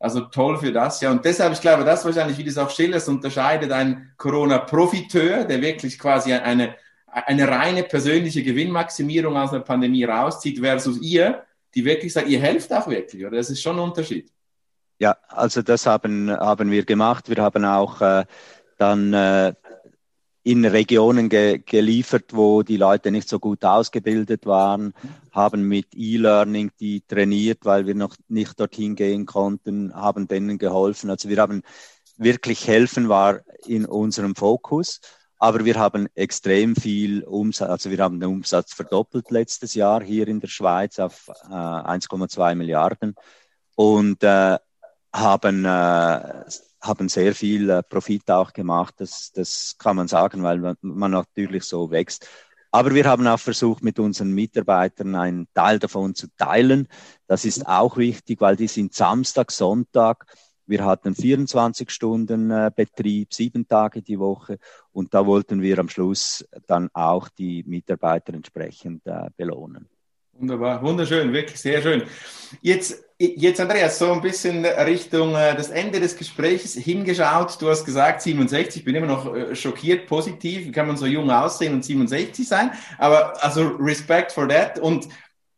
Also 0.00 0.20
toll 0.20 0.58
für 0.58 0.72
das, 0.72 1.00
ja. 1.00 1.10
Und 1.10 1.24
deshalb, 1.24 1.52
ich 1.52 1.60
glaube, 1.60 1.84
das 1.84 2.04
wahrscheinlich, 2.04 2.38
wie 2.38 2.44
das 2.44 2.56
auch 2.56 2.70
Schillers 2.70 3.08
unterscheidet, 3.08 3.72
ein 3.72 4.12
Corona-Profiteur, 4.16 5.44
der 5.44 5.60
wirklich 5.60 5.98
quasi 5.98 6.32
eine, 6.32 6.76
eine 7.26 7.48
reine 7.48 7.82
persönliche 7.82 8.42
Gewinnmaximierung 8.42 9.36
aus 9.36 9.52
einer 9.52 9.62
Pandemie 9.62 10.04
rauszieht, 10.04 10.58
versus 10.58 11.00
ihr, 11.00 11.44
die 11.74 11.84
wirklich 11.84 12.12
sagt, 12.12 12.28
ihr 12.28 12.40
helft 12.40 12.72
auch 12.72 12.88
wirklich, 12.88 13.24
oder? 13.24 13.36
Das 13.36 13.50
ist 13.50 13.62
schon 13.62 13.76
ein 13.76 13.82
Unterschied. 13.82 14.30
Ja, 14.98 15.16
also 15.28 15.62
das 15.62 15.86
haben, 15.86 16.30
haben 16.30 16.70
wir 16.70 16.84
gemacht. 16.84 17.28
Wir 17.28 17.42
haben 17.42 17.64
auch 17.64 18.00
äh, 18.00 18.24
dann 18.78 19.12
äh, 19.14 19.54
in 20.42 20.64
Regionen 20.64 21.28
ge 21.28 21.58
geliefert, 21.64 22.34
wo 22.34 22.62
die 22.62 22.78
Leute 22.78 23.10
nicht 23.10 23.28
so 23.28 23.38
gut 23.38 23.64
ausgebildet 23.64 24.46
waren, 24.46 24.94
haben 25.30 25.68
mit 25.68 25.88
E-Learning 25.94 26.70
die 26.80 27.02
trainiert, 27.02 27.58
weil 27.64 27.86
wir 27.86 27.94
noch 27.94 28.16
nicht 28.28 28.58
dorthin 28.58 28.96
gehen 28.96 29.26
konnten, 29.26 29.94
haben 29.94 30.26
denen 30.26 30.58
geholfen. 30.58 31.10
Also 31.10 31.28
wir 31.28 31.36
haben 31.36 31.62
wirklich 32.16 32.66
helfen 32.66 33.08
war 33.08 33.40
in 33.66 33.84
unserem 33.84 34.34
Fokus. 34.34 35.00
Aber 35.38 35.64
wir 35.64 35.76
haben 35.76 36.08
extrem 36.14 36.74
viel 36.74 37.22
Umsatz, 37.22 37.70
also 37.70 37.90
wir 37.90 37.98
haben 37.98 38.18
den 38.18 38.28
Umsatz 38.28 38.74
verdoppelt 38.74 39.30
letztes 39.30 39.74
Jahr 39.74 40.02
hier 40.02 40.26
in 40.26 40.40
der 40.40 40.48
Schweiz 40.48 40.98
auf 40.98 41.28
äh, 41.48 41.52
1,2 41.52 42.56
Milliarden 42.56 43.14
und 43.76 44.22
äh, 44.24 44.58
haben, 45.12 45.64
äh, 45.64 46.44
haben 46.80 47.08
sehr 47.08 47.34
viel 47.34 47.70
äh, 47.70 47.82
Profit 47.84 48.28
auch 48.30 48.52
gemacht. 48.52 48.94
Das, 48.98 49.30
das 49.32 49.76
kann 49.78 49.96
man 49.96 50.08
sagen, 50.08 50.42
weil 50.42 50.58
man, 50.58 50.76
man 50.80 51.12
natürlich 51.12 51.64
so 51.64 51.90
wächst. 51.90 52.26
Aber 52.70 52.92
wir 52.94 53.04
haben 53.06 53.26
auch 53.26 53.38
versucht, 53.38 53.82
mit 53.82 53.98
unseren 53.98 54.32
Mitarbeitern 54.32 55.14
einen 55.14 55.48
Teil 55.54 55.78
davon 55.78 56.14
zu 56.14 56.26
teilen. 56.36 56.88
Das 57.26 57.44
ist 57.44 57.66
auch 57.66 57.96
wichtig, 57.96 58.40
weil 58.40 58.56
die 58.56 58.68
sind 58.68 58.92
Samstag, 58.94 59.50
Sonntag 59.52 60.26
wir 60.68 60.84
hatten 60.84 61.14
24 61.14 61.90
Stunden 61.90 62.50
äh, 62.50 62.70
Betrieb, 62.74 63.32
sieben 63.32 63.66
Tage 63.66 64.02
die 64.02 64.18
Woche 64.18 64.58
und 64.92 65.14
da 65.14 65.26
wollten 65.26 65.62
wir 65.62 65.78
am 65.78 65.88
Schluss 65.88 66.46
dann 66.66 66.90
auch 66.92 67.28
die 67.28 67.64
Mitarbeiter 67.66 68.34
entsprechend 68.34 69.06
äh, 69.06 69.30
belohnen. 69.36 69.88
Wunderbar, 70.40 70.80
wunderschön, 70.82 71.32
wirklich 71.32 71.58
sehr 71.58 71.82
schön. 71.82 72.04
Jetzt, 72.60 73.02
jetzt 73.18 73.60
Andreas, 73.60 73.98
so 73.98 74.12
ein 74.12 74.20
bisschen 74.20 74.64
Richtung 74.64 75.34
äh, 75.34 75.56
das 75.56 75.70
Ende 75.70 75.98
des 75.98 76.16
Gesprächs 76.16 76.74
hingeschaut. 76.74 77.60
Du 77.60 77.68
hast 77.68 77.84
gesagt 77.84 78.22
67, 78.22 78.76
ich 78.76 78.84
bin 78.84 78.94
immer 78.94 79.08
noch 79.08 79.34
äh, 79.34 79.56
schockiert, 79.56 80.06
positiv. 80.06 80.66
Wie 80.66 80.70
kann 80.70 80.86
man 80.86 80.96
so 80.96 81.06
jung 81.06 81.28
aussehen 81.28 81.74
und 81.74 81.84
67 81.84 82.46
sein? 82.46 82.70
Aber 82.98 83.42
also 83.42 83.66
Respect 83.80 84.30
for 84.30 84.48
that. 84.48 84.78
Und 84.78 85.08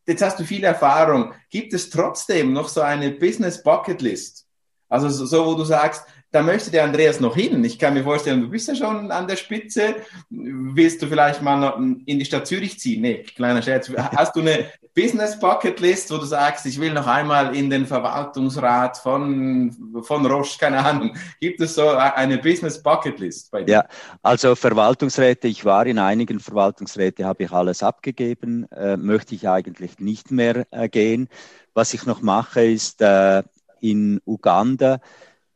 jetzt 0.07 0.23
hast 0.23 0.41
du 0.41 0.45
viel 0.45 0.65
Erfahrung. 0.65 1.35
Gibt 1.51 1.75
es 1.75 1.91
trotzdem 1.91 2.55
noch 2.55 2.69
so 2.69 2.81
eine 2.81 3.11
Business 3.11 3.63
Bucket 3.63 4.01
List? 4.01 4.47
Also 4.91 5.09
so, 5.09 5.47
wo 5.47 5.55
du 5.55 5.65
sagst, 5.65 6.05
da 6.33 6.43
möchte 6.43 6.71
der 6.71 6.85
Andreas 6.85 7.19
noch 7.19 7.35
hin. 7.35 7.65
Ich 7.65 7.79
kann 7.79 7.95
mir 7.95 8.05
vorstellen, 8.05 8.43
du 8.43 8.49
bist 8.49 8.69
ja 8.69 8.75
schon 8.75 9.11
an 9.11 9.27
der 9.27 9.37
Spitze. 9.37 9.97
Willst 10.29 11.03
du 11.03 11.07
vielleicht 11.07 11.43
mal 11.43 11.75
in 12.07 12.19
die 12.19 12.25
Stadt 12.25 12.47
Zürich 12.47 12.79
ziehen? 12.79 13.03
Nee, 13.03 13.25
kleiner 13.25 13.63
Scherz. 13.63 13.91
Hast 13.91 14.37
du 14.37 14.41
eine 14.41 14.67
Business 14.95 15.39
Bucket 15.39 15.81
List, 15.81 16.11
wo 16.13 16.19
du 16.19 16.25
sagst, 16.25 16.67
ich 16.67 16.81
will 16.81 16.93
noch 16.93 17.07
einmal 17.07 17.57
in 17.57 17.69
den 17.69 17.85
Verwaltungsrat 17.87 18.99
von, 18.99 20.03
von 20.03 20.27
Roche, 20.27 20.59
keine 20.59 20.85
Ahnung. 20.85 21.17
Gibt 21.41 21.61
es 21.61 21.75
so 21.75 21.89
eine 21.89 22.39
Business 22.39 22.81
Bucket 22.81 23.19
List 23.19 23.51
bei 23.51 23.65
dir? 23.65 23.73
Ja, 23.73 23.85
also 24.23 24.55
Verwaltungsräte, 24.55 25.49
ich 25.49 25.65
war 25.65 25.87
in 25.87 25.99
einigen 25.99 26.39
Verwaltungsräte, 26.39 27.25
habe 27.25 27.45
ich 27.45 27.51
alles 27.51 27.83
abgegeben, 27.83 28.71
äh, 28.71 28.97
möchte 28.97 29.35
ich 29.35 29.49
eigentlich 29.49 29.99
nicht 29.99 30.31
mehr 30.31 30.67
äh, 30.71 30.89
gehen. 30.89 31.29
Was 31.73 31.95
ich 31.95 32.05
noch 32.07 32.21
mache, 32.21 32.65
ist, 32.65 33.01
äh, 33.01 33.43
in 33.81 34.21
Uganda. 34.25 35.01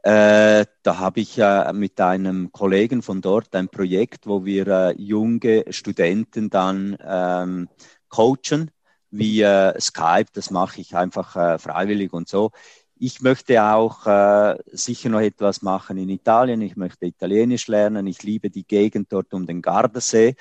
Äh, 0.02 0.66
da 0.82 0.98
habe 0.98 1.20
ich 1.20 1.38
äh, 1.38 1.72
mit 1.72 1.98
einem 1.98 2.52
Kollegen 2.52 3.00
von 3.00 3.22
dort 3.22 3.54
ein 3.54 3.70
Projekt, 3.70 4.26
wo 4.26 4.44
wir 4.44 4.66
äh, 4.66 4.94
junge 5.00 5.64
Studenten 5.70 6.50
dann 6.50 6.98
ähm, 7.02 7.68
coachen 8.10 8.70
via 9.10 9.80
Skype. 9.80 10.26
Das 10.34 10.50
mache 10.50 10.82
ich 10.82 10.94
einfach 10.94 11.60
freiwillig 11.60 12.12
und 12.12 12.28
so. 12.28 12.50
Ich 12.96 13.22
möchte 13.22 13.62
auch 13.62 14.56
sicher 14.72 15.08
noch 15.08 15.20
etwas 15.20 15.62
machen 15.62 15.98
in 15.98 16.08
Italien. 16.08 16.62
Ich 16.62 16.76
möchte 16.76 17.06
Italienisch 17.06 17.68
lernen. 17.68 18.06
Ich 18.06 18.22
liebe 18.22 18.50
die 18.50 18.66
Gegend 18.66 19.12
dort 19.12 19.32
um 19.34 19.46
den 19.46 19.62
Gardasee. 19.62 20.36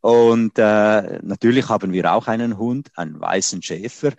Und 0.00 0.58
äh, 0.58 1.20
natürlich 1.22 1.68
haben 1.68 1.92
wir 1.92 2.12
auch 2.12 2.26
einen 2.26 2.58
Hund, 2.58 2.90
einen 2.96 3.20
weißen 3.20 3.62
Schäfer. 3.62 4.12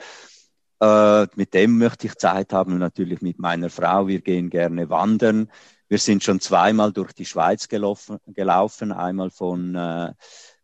Äh, 0.83 1.27
mit 1.35 1.53
dem 1.53 1.77
möchte 1.77 2.07
ich 2.07 2.15
Zeit 2.15 2.51
haben 2.51 2.73
und 2.73 2.79
natürlich 2.79 3.21
mit 3.21 3.39
meiner 3.39 3.69
Frau. 3.69 4.07
Wir 4.07 4.19
gehen 4.19 4.49
gerne 4.49 4.89
wandern. 4.89 5.49
Wir 5.87 5.97
sind 5.97 6.23
schon 6.23 6.41
zweimal 6.41 6.91
durch 6.91 7.13
die 7.13 7.25
Schweiz 7.25 7.69
gelaufen, 7.69 8.17
gelaufen 8.27 8.91
einmal 8.91 9.29
von, 9.29 9.75
äh, 9.75 10.11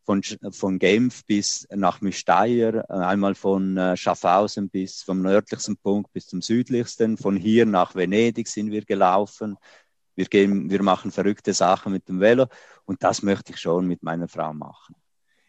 von, 0.03 0.21
von 0.51 0.77
Genf 0.77 1.23
bis 1.25 1.65
nach 1.73 2.01
Müsteier, 2.01 2.89
einmal 2.89 3.33
von 3.33 3.77
äh, 3.77 3.95
Schaffhausen 3.95 4.69
bis 4.69 5.03
vom 5.03 5.21
nördlichsten 5.21 5.77
Punkt 5.77 6.11
bis 6.11 6.27
zum 6.27 6.41
südlichsten. 6.41 7.17
Von 7.17 7.37
hier 7.37 7.65
nach 7.65 7.95
Venedig 7.95 8.49
sind 8.49 8.71
wir 8.71 8.83
gelaufen. 8.83 9.55
Wir, 10.15 10.25
gehen, 10.25 10.69
wir 10.69 10.83
machen 10.83 11.11
verrückte 11.11 11.53
Sachen 11.53 11.93
mit 11.93 12.09
dem 12.09 12.19
Velo 12.19 12.47
und 12.83 13.01
das 13.03 13.23
möchte 13.23 13.53
ich 13.53 13.59
schon 13.59 13.87
mit 13.87 14.03
meiner 14.03 14.27
Frau 14.27 14.53
machen. 14.53 14.95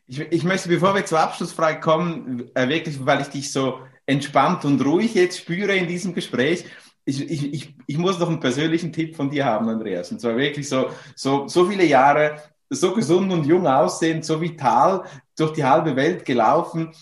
Ich, 0.06 0.20
ich 0.20 0.44
möchte, 0.44 0.68
bevor 0.68 0.94
wir 0.94 1.04
zur 1.04 1.18
Abschlussfrage 1.18 1.80
kommen, 1.80 2.50
äh, 2.54 2.68
wirklich, 2.68 3.04
weil 3.04 3.20
ich 3.20 3.28
dich 3.28 3.50
so 3.50 3.80
entspannt 4.10 4.64
und 4.64 4.84
ruhig 4.84 5.14
jetzt 5.14 5.38
spüre 5.38 5.74
in 5.76 5.86
diesem 5.86 6.12
Gespräch. 6.12 6.64
Ich, 7.04 7.30
ich, 7.30 7.52
ich, 7.52 7.74
ich 7.86 7.98
muss 7.98 8.18
noch 8.18 8.28
einen 8.28 8.40
persönlichen 8.40 8.92
Tipp 8.92 9.16
von 9.16 9.30
dir 9.30 9.44
haben, 9.44 9.68
Andreas. 9.68 10.10
Und 10.10 10.20
zwar 10.20 10.36
wirklich 10.36 10.68
so, 10.68 10.90
so, 11.14 11.48
so 11.48 11.66
viele 11.66 11.84
Jahre, 11.84 12.42
so 12.68 12.92
gesund 12.92 13.32
und 13.32 13.46
jung 13.46 13.66
aussehend, 13.66 14.24
so 14.24 14.40
vital 14.40 15.04
durch 15.36 15.52
die 15.52 15.64
halbe 15.64 15.96
Welt 15.96 16.24
gelaufen. 16.24 16.92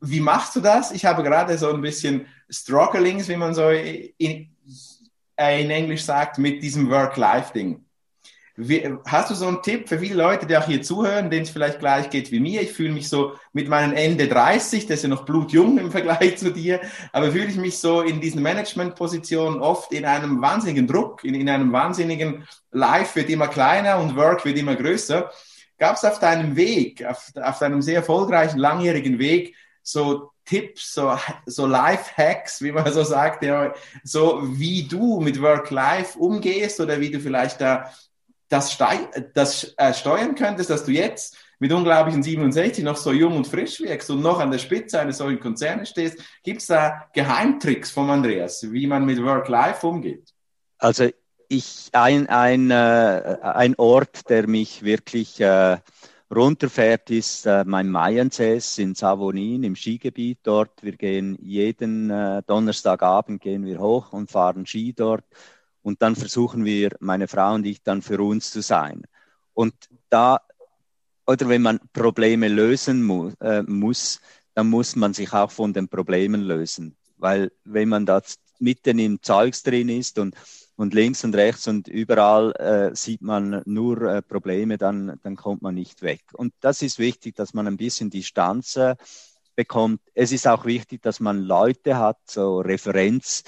Wie 0.00 0.20
machst 0.20 0.56
du 0.56 0.60
das? 0.60 0.92
Ich 0.92 1.04
habe 1.04 1.22
gerade 1.22 1.58
so 1.58 1.70
ein 1.70 1.80
bisschen 1.80 2.26
Strugglings, 2.48 3.28
wie 3.28 3.36
man 3.36 3.54
so 3.54 3.68
in, 3.68 4.48
in 5.36 5.70
Englisch 5.70 6.04
sagt, 6.04 6.38
mit 6.38 6.62
diesem 6.62 6.88
Work-Life-Ding. 6.90 7.83
Wie, 8.56 8.88
hast 9.04 9.30
du 9.30 9.34
so 9.34 9.48
einen 9.48 9.62
Tipp 9.62 9.88
für 9.88 9.98
viele 9.98 10.14
Leute, 10.14 10.46
die 10.46 10.56
auch 10.56 10.66
hier 10.66 10.80
zuhören, 10.80 11.28
denen 11.28 11.42
es 11.42 11.50
vielleicht 11.50 11.80
gleich 11.80 12.08
geht 12.08 12.30
wie 12.30 12.38
mir? 12.38 12.62
Ich 12.62 12.72
fühle 12.72 12.92
mich 12.92 13.08
so 13.08 13.32
mit 13.52 13.68
meinen 13.68 13.94
Ende 13.94 14.28
30, 14.28 14.86
das 14.86 14.98
ist 14.98 15.02
ja 15.02 15.08
noch 15.08 15.24
blutjung 15.24 15.76
im 15.78 15.90
Vergleich 15.90 16.38
zu 16.38 16.52
dir, 16.52 16.80
aber 17.12 17.32
fühle 17.32 17.46
ich 17.46 17.56
mich 17.56 17.78
so 17.78 18.02
in 18.02 18.20
diesen 18.20 18.42
Managementpositionen 18.42 19.60
oft 19.60 19.92
in 19.92 20.04
einem 20.04 20.40
wahnsinnigen 20.40 20.86
Druck, 20.86 21.24
in, 21.24 21.34
in 21.34 21.48
einem 21.48 21.72
wahnsinnigen 21.72 22.46
Life 22.70 23.16
wird 23.16 23.28
immer 23.28 23.48
kleiner 23.48 23.98
und 23.98 24.14
Work 24.14 24.44
wird 24.44 24.56
immer 24.56 24.76
größer. 24.76 25.32
Gab 25.76 25.96
es 25.96 26.04
auf 26.04 26.20
deinem 26.20 26.54
Weg, 26.54 27.04
auf, 27.04 27.32
auf 27.34 27.58
deinem 27.58 27.82
sehr 27.82 27.96
erfolgreichen, 27.96 28.58
langjährigen 28.58 29.18
Weg, 29.18 29.56
so 29.82 30.30
Tipps, 30.44 30.94
so, 30.94 31.18
so 31.46 31.66
Life-Hacks, 31.66 32.62
wie 32.62 32.70
man 32.70 32.92
so 32.92 33.02
sagt, 33.02 33.42
ja, 33.42 33.74
so 34.04 34.42
wie 34.44 34.86
du 34.86 35.20
mit 35.20 35.42
Work-Life 35.42 36.16
umgehst 36.16 36.78
oder 36.78 37.00
wie 37.00 37.10
du 37.10 37.18
vielleicht 37.18 37.60
da 37.60 37.90
das, 38.54 38.78
das 39.34 39.74
äh, 39.76 39.92
steuern 39.92 40.34
könntest, 40.34 40.70
dass 40.70 40.84
du 40.84 40.92
jetzt 40.92 41.36
mit 41.58 41.72
unglaublichen 41.72 42.22
67 42.22 42.84
noch 42.84 42.96
so 42.96 43.12
jung 43.12 43.36
und 43.36 43.46
frisch 43.46 43.80
wirkst 43.80 44.10
und 44.10 44.22
noch 44.22 44.38
an 44.38 44.50
der 44.50 44.58
Spitze 44.58 45.00
eines 45.00 45.18
solchen 45.18 45.40
Konzernes 45.40 45.90
stehst. 45.90 46.18
Gibt 46.42 46.60
es 46.60 46.68
da 46.68 47.08
Geheimtricks 47.12 47.90
von 47.90 48.10
Andreas, 48.10 48.70
wie 48.70 48.86
man 48.86 49.04
mit 49.04 49.22
Work-Life 49.22 49.86
umgeht? 49.86 50.32
Also 50.78 51.08
ich, 51.48 51.88
ein, 51.92 52.28
ein, 52.28 52.70
äh, 52.70 53.38
ein 53.42 53.74
Ort, 53.76 54.28
der 54.28 54.46
mich 54.48 54.82
wirklich 54.82 55.40
äh, 55.40 55.78
runterfährt, 56.34 57.10
ist 57.10 57.46
äh, 57.46 57.64
mein 57.64 57.88
Mayenses 57.88 58.78
in 58.78 58.94
Savonin 58.94 59.62
im 59.62 59.76
Skigebiet 59.76 60.38
dort. 60.42 60.82
Wir 60.82 60.96
gehen 60.96 61.38
jeden 61.40 62.10
äh, 62.10 62.42
Donnerstagabend 62.46 63.40
gehen 63.40 63.64
wir 63.64 63.78
hoch 63.78 64.12
und 64.12 64.30
fahren 64.30 64.66
Ski 64.66 64.92
dort 64.92 65.24
und 65.84 66.00
dann 66.00 66.16
versuchen 66.16 66.64
wir, 66.64 66.96
meine 66.98 67.28
Frau 67.28 67.54
und 67.54 67.66
ich, 67.66 67.82
dann 67.82 68.00
für 68.00 68.18
uns 68.20 68.50
zu 68.50 68.62
sein. 68.62 69.02
Und 69.52 69.74
da, 70.08 70.40
oder 71.26 71.48
wenn 71.48 71.60
man 71.60 71.78
Probleme 71.92 72.48
lösen 72.48 73.02
mu 73.04 73.30
äh, 73.40 73.62
muss, 73.62 74.20
dann 74.54 74.70
muss 74.70 74.96
man 74.96 75.12
sich 75.12 75.32
auch 75.34 75.50
von 75.50 75.74
den 75.74 75.88
Problemen 75.88 76.40
lösen. 76.40 76.96
Weil 77.18 77.52
wenn 77.64 77.90
man 77.90 78.06
da 78.06 78.22
mitten 78.58 78.98
im 78.98 79.22
Zeugs 79.22 79.62
drin 79.62 79.90
ist 79.90 80.18
und, 80.18 80.34
und 80.76 80.94
links 80.94 81.22
und 81.22 81.34
rechts 81.34 81.68
und 81.68 81.86
überall 81.86 82.52
äh, 82.52 82.96
sieht 82.96 83.20
man 83.20 83.60
nur 83.66 84.02
äh, 84.04 84.22
Probleme, 84.22 84.78
dann, 84.78 85.20
dann 85.22 85.36
kommt 85.36 85.60
man 85.60 85.74
nicht 85.74 86.00
weg. 86.00 86.22
Und 86.32 86.54
das 86.60 86.80
ist 86.80 86.98
wichtig, 86.98 87.36
dass 87.36 87.52
man 87.52 87.66
ein 87.66 87.76
bisschen 87.76 88.08
Distanz 88.08 88.78
bekommt. 89.54 90.00
Es 90.14 90.32
ist 90.32 90.48
auch 90.48 90.64
wichtig, 90.64 91.02
dass 91.02 91.20
man 91.20 91.42
Leute 91.42 91.98
hat, 91.98 92.18
so 92.26 92.60
Referenz, 92.60 93.44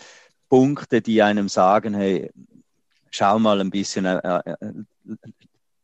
Punkte, 0.57 1.03
die 1.03 1.23
einem 1.23 1.51
sagen, 1.51 1.93
hey, 1.93 2.31
schau 3.11 3.39
mal 3.39 3.61
ein 3.61 3.69
bisschen, 3.69 4.07
äh, 4.07 4.41
äh, 4.47 4.57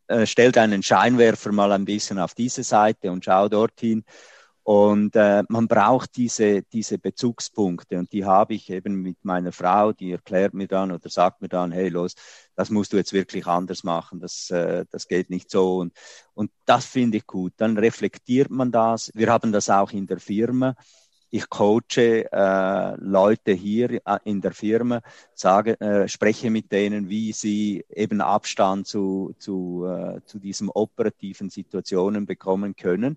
äh, 0.06 0.26
stell 0.26 0.50
deinen 0.50 0.82
Scheinwerfer 0.82 1.52
mal 1.52 1.72
ein 1.72 1.84
bisschen 1.84 2.18
auf 2.18 2.32
diese 2.32 2.62
Seite 2.62 3.12
und 3.12 3.22
schau 3.22 3.50
dorthin. 3.50 4.02
Und 4.62 5.14
äh, 5.14 5.42
man 5.50 5.68
braucht 5.68 6.16
diese, 6.16 6.62
diese 6.62 6.96
Bezugspunkte 6.96 7.98
und 7.98 8.14
die 8.14 8.24
habe 8.24 8.54
ich 8.54 8.70
eben 8.70 9.02
mit 9.02 9.22
meiner 9.24 9.52
Frau, 9.52 9.92
die 9.92 10.12
erklärt 10.12 10.54
mir 10.54 10.68
dann 10.68 10.90
oder 10.90 11.10
sagt 11.10 11.42
mir 11.42 11.48
dann, 11.48 11.70
hey, 11.70 11.90
los, 11.90 12.14
das 12.54 12.70
musst 12.70 12.94
du 12.94 12.96
jetzt 12.96 13.12
wirklich 13.12 13.46
anders 13.46 13.84
machen, 13.84 14.20
das, 14.20 14.48
äh, 14.50 14.86
das 14.90 15.06
geht 15.06 15.28
nicht 15.28 15.50
so. 15.50 15.80
Und, 15.80 15.92
und 16.32 16.50
das 16.64 16.86
finde 16.86 17.18
ich 17.18 17.26
gut. 17.26 17.52
Dann 17.58 17.76
reflektiert 17.76 18.48
man 18.48 18.72
das. 18.72 19.10
Wir 19.14 19.30
haben 19.30 19.52
das 19.52 19.68
auch 19.68 19.90
in 19.90 20.06
der 20.06 20.18
Firma 20.18 20.76
ich 21.34 21.48
coache 21.48 22.30
äh, 22.30 22.94
Leute 22.96 23.52
hier 23.52 23.90
äh, 24.04 24.18
in 24.24 24.42
der 24.42 24.52
Firma, 24.52 25.00
sage, 25.34 25.80
äh, 25.80 26.06
spreche 26.06 26.50
mit 26.50 26.70
denen, 26.70 27.08
wie 27.08 27.32
sie 27.32 27.86
eben 27.88 28.20
Abstand 28.20 28.86
zu, 28.86 29.34
zu, 29.38 29.86
äh, 29.86 30.20
zu 30.26 30.38
diesen 30.38 30.68
operativen 30.68 31.48
Situationen 31.48 32.26
bekommen 32.26 32.76
können 32.76 33.16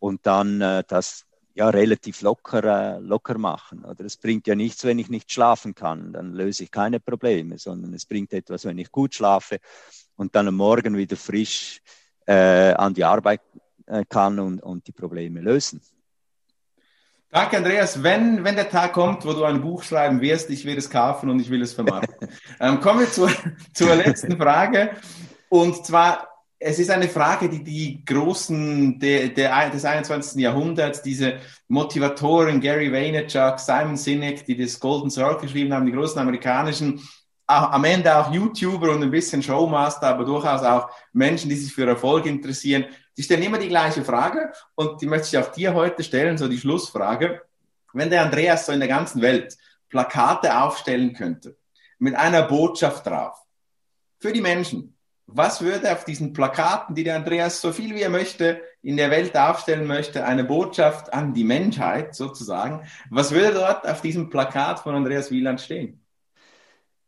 und 0.00 0.26
dann 0.26 0.60
äh, 0.60 0.82
das 0.88 1.24
ja 1.54 1.68
relativ 1.70 2.20
locker, 2.22 2.64
äh, 2.64 2.98
locker 2.98 3.38
machen. 3.38 3.84
Oder 3.84 4.06
es 4.06 4.16
bringt 4.16 4.48
ja 4.48 4.56
nichts, 4.56 4.84
wenn 4.84 4.98
ich 4.98 5.08
nicht 5.08 5.30
schlafen 5.30 5.76
kann, 5.76 6.12
dann 6.12 6.32
löse 6.32 6.64
ich 6.64 6.72
keine 6.72 6.98
Probleme, 6.98 7.58
sondern 7.58 7.94
es 7.94 8.06
bringt 8.06 8.32
etwas, 8.32 8.64
wenn 8.64 8.78
ich 8.78 8.90
gut 8.90 9.14
schlafe 9.14 9.60
und 10.16 10.34
dann 10.34 10.48
am 10.48 10.56
Morgen 10.56 10.96
wieder 10.96 11.16
frisch 11.16 11.80
äh, 12.26 12.72
an 12.72 12.92
die 12.92 13.04
Arbeit 13.04 13.42
äh, 13.86 14.04
kann 14.08 14.40
und, 14.40 14.60
und 14.60 14.84
die 14.88 14.92
Probleme 14.92 15.40
lösen. 15.40 15.80
Danke, 17.34 17.56
Andreas. 17.56 18.02
Wenn, 18.02 18.44
wenn 18.44 18.56
der 18.56 18.68
Tag 18.68 18.92
kommt, 18.92 19.24
wo 19.24 19.32
du 19.32 19.44
ein 19.44 19.62
Buch 19.62 19.82
schreiben 19.82 20.20
wirst, 20.20 20.50
ich 20.50 20.66
will 20.66 20.76
es 20.76 20.90
kaufen 20.90 21.30
und 21.30 21.40
ich 21.40 21.48
will 21.48 21.62
es 21.62 21.72
vermarkten. 21.72 22.28
ähm, 22.60 22.78
kommen 22.78 23.00
wir 23.00 23.10
zur, 23.10 23.30
zur 23.72 23.94
letzten 23.94 24.36
Frage. 24.36 24.90
Und 25.48 25.86
zwar, 25.86 26.28
es 26.58 26.78
ist 26.78 26.90
eine 26.90 27.08
Frage, 27.08 27.48
die 27.48 27.64
die 27.64 28.04
Großen 28.04 28.98
der, 28.98 29.28
der, 29.28 29.70
des 29.70 29.82
21. 29.82 30.42
Jahrhunderts, 30.42 31.00
diese 31.00 31.36
Motivatoren, 31.68 32.60
Gary 32.60 32.92
Vaynerchuk, 32.92 33.58
Simon 33.58 33.96
Sinek, 33.96 34.44
die 34.44 34.58
das 34.58 34.78
Golden 34.78 35.08
Circle 35.08 35.40
geschrieben 35.40 35.72
haben, 35.72 35.86
die 35.86 35.92
großen 35.92 36.20
amerikanischen, 36.20 37.00
am 37.46 37.84
Ende 37.84 38.14
auch 38.14 38.30
YouTuber 38.30 38.90
und 38.90 39.02
ein 39.02 39.10
bisschen 39.10 39.42
Showmaster, 39.42 40.08
aber 40.08 40.26
durchaus 40.26 40.62
auch 40.62 40.90
Menschen, 41.14 41.48
die 41.48 41.56
sich 41.56 41.72
für 41.72 41.86
Erfolg 41.86 42.26
interessieren, 42.26 42.84
die 43.16 43.22
stellen 43.22 43.42
immer 43.42 43.58
die 43.58 43.68
gleiche 43.68 44.04
Frage 44.04 44.52
und 44.74 45.00
die 45.00 45.06
möchte 45.06 45.28
ich 45.28 45.38
auch 45.38 45.52
dir 45.52 45.74
heute 45.74 46.02
stellen, 46.02 46.38
so 46.38 46.48
die 46.48 46.58
Schlussfrage. 46.58 47.42
Wenn 47.92 48.10
der 48.10 48.22
Andreas 48.22 48.66
so 48.66 48.72
in 48.72 48.80
der 48.80 48.88
ganzen 48.88 49.20
Welt 49.20 49.56
Plakate 49.88 50.62
aufstellen 50.62 51.12
könnte, 51.12 51.56
mit 51.98 52.14
einer 52.14 52.42
Botschaft 52.42 53.06
drauf, 53.06 53.38
für 54.18 54.32
die 54.32 54.40
Menschen, 54.40 54.96
was 55.26 55.60
würde 55.60 55.92
auf 55.92 56.04
diesen 56.04 56.32
Plakaten, 56.32 56.94
die 56.94 57.04
der 57.04 57.16
Andreas 57.16 57.60
so 57.60 57.72
viel 57.72 57.94
wie 57.94 58.02
er 58.02 58.10
möchte 58.10 58.60
in 58.82 58.96
der 58.96 59.10
Welt 59.10 59.36
aufstellen 59.36 59.86
möchte, 59.86 60.24
eine 60.24 60.44
Botschaft 60.44 61.12
an 61.12 61.32
die 61.34 61.44
Menschheit 61.44 62.14
sozusagen, 62.14 62.86
was 63.10 63.32
würde 63.32 63.54
dort 63.54 63.86
auf 63.86 64.00
diesem 64.00 64.30
Plakat 64.30 64.80
von 64.80 64.94
Andreas 64.94 65.30
Wieland 65.30 65.60
stehen? 65.60 66.01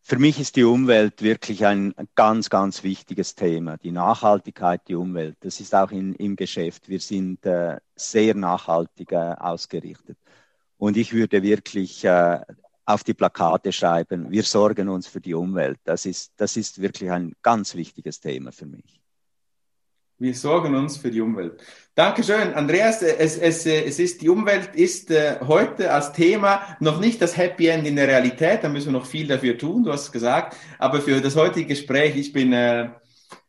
Für 0.06 0.18
mich 0.18 0.38
ist 0.38 0.56
die 0.56 0.64
Umwelt 0.64 1.22
wirklich 1.22 1.64
ein 1.64 1.94
ganz, 2.14 2.50
ganz 2.50 2.82
wichtiges 2.82 3.34
Thema. 3.36 3.78
Die 3.78 3.90
Nachhaltigkeit, 3.90 4.82
die 4.86 4.96
Umwelt. 4.96 5.38
Das 5.40 5.60
ist 5.60 5.74
auch 5.74 5.90
in, 5.92 6.12
im 6.16 6.36
Geschäft. 6.36 6.90
Wir 6.90 7.00
sind 7.00 7.46
äh, 7.46 7.78
sehr 7.96 8.34
nachhaltig 8.34 9.12
äh, 9.12 9.16
ausgerichtet. 9.38 10.18
Und 10.76 10.98
ich 10.98 11.14
würde 11.14 11.42
wirklich 11.42 12.04
äh, 12.04 12.38
auf 12.84 13.02
die 13.02 13.14
Plakate 13.14 13.72
schreiben, 13.72 14.30
wir 14.30 14.42
sorgen 14.42 14.90
uns 14.90 15.06
für 15.06 15.22
die 15.22 15.32
Umwelt. 15.32 15.78
Das 15.84 16.04
ist, 16.04 16.34
das 16.36 16.58
ist 16.58 16.82
wirklich 16.82 17.10
ein 17.10 17.32
ganz 17.40 17.74
wichtiges 17.74 18.20
Thema 18.20 18.52
für 18.52 18.66
mich. 18.66 19.03
Wir 20.24 20.32
sorgen 20.32 20.74
uns 20.74 20.96
für 20.96 21.10
die 21.10 21.20
Umwelt. 21.20 21.62
Dankeschön, 21.94 22.54
Andreas. 22.54 23.02
Es, 23.02 23.36
es, 23.36 23.66
es 23.66 23.98
ist, 23.98 24.22
die 24.22 24.30
Umwelt 24.30 24.74
ist 24.74 25.10
äh, 25.10 25.36
heute 25.46 25.92
als 25.92 26.14
Thema 26.14 26.62
noch 26.80 26.98
nicht 26.98 27.20
das 27.20 27.36
Happy 27.36 27.66
End 27.66 27.86
in 27.86 27.96
der 27.96 28.08
Realität. 28.08 28.64
Da 28.64 28.70
müssen 28.70 28.86
wir 28.86 28.98
noch 28.98 29.04
viel 29.04 29.26
dafür 29.26 29.58
tun, 29.58 29.84
du 29.84 29.92
hast 29.92 30.04
es 30.04 30.12
gesagt. 30.12 30.56
Aber 30.78 31.02
für 31.02 31.20
das 31.20 31.36
heutige 31.36 31.66
Gespräch, 31.66 32.16
ich 32.16 32.32
bin 32.32 32.54
äh, 32.54 32.88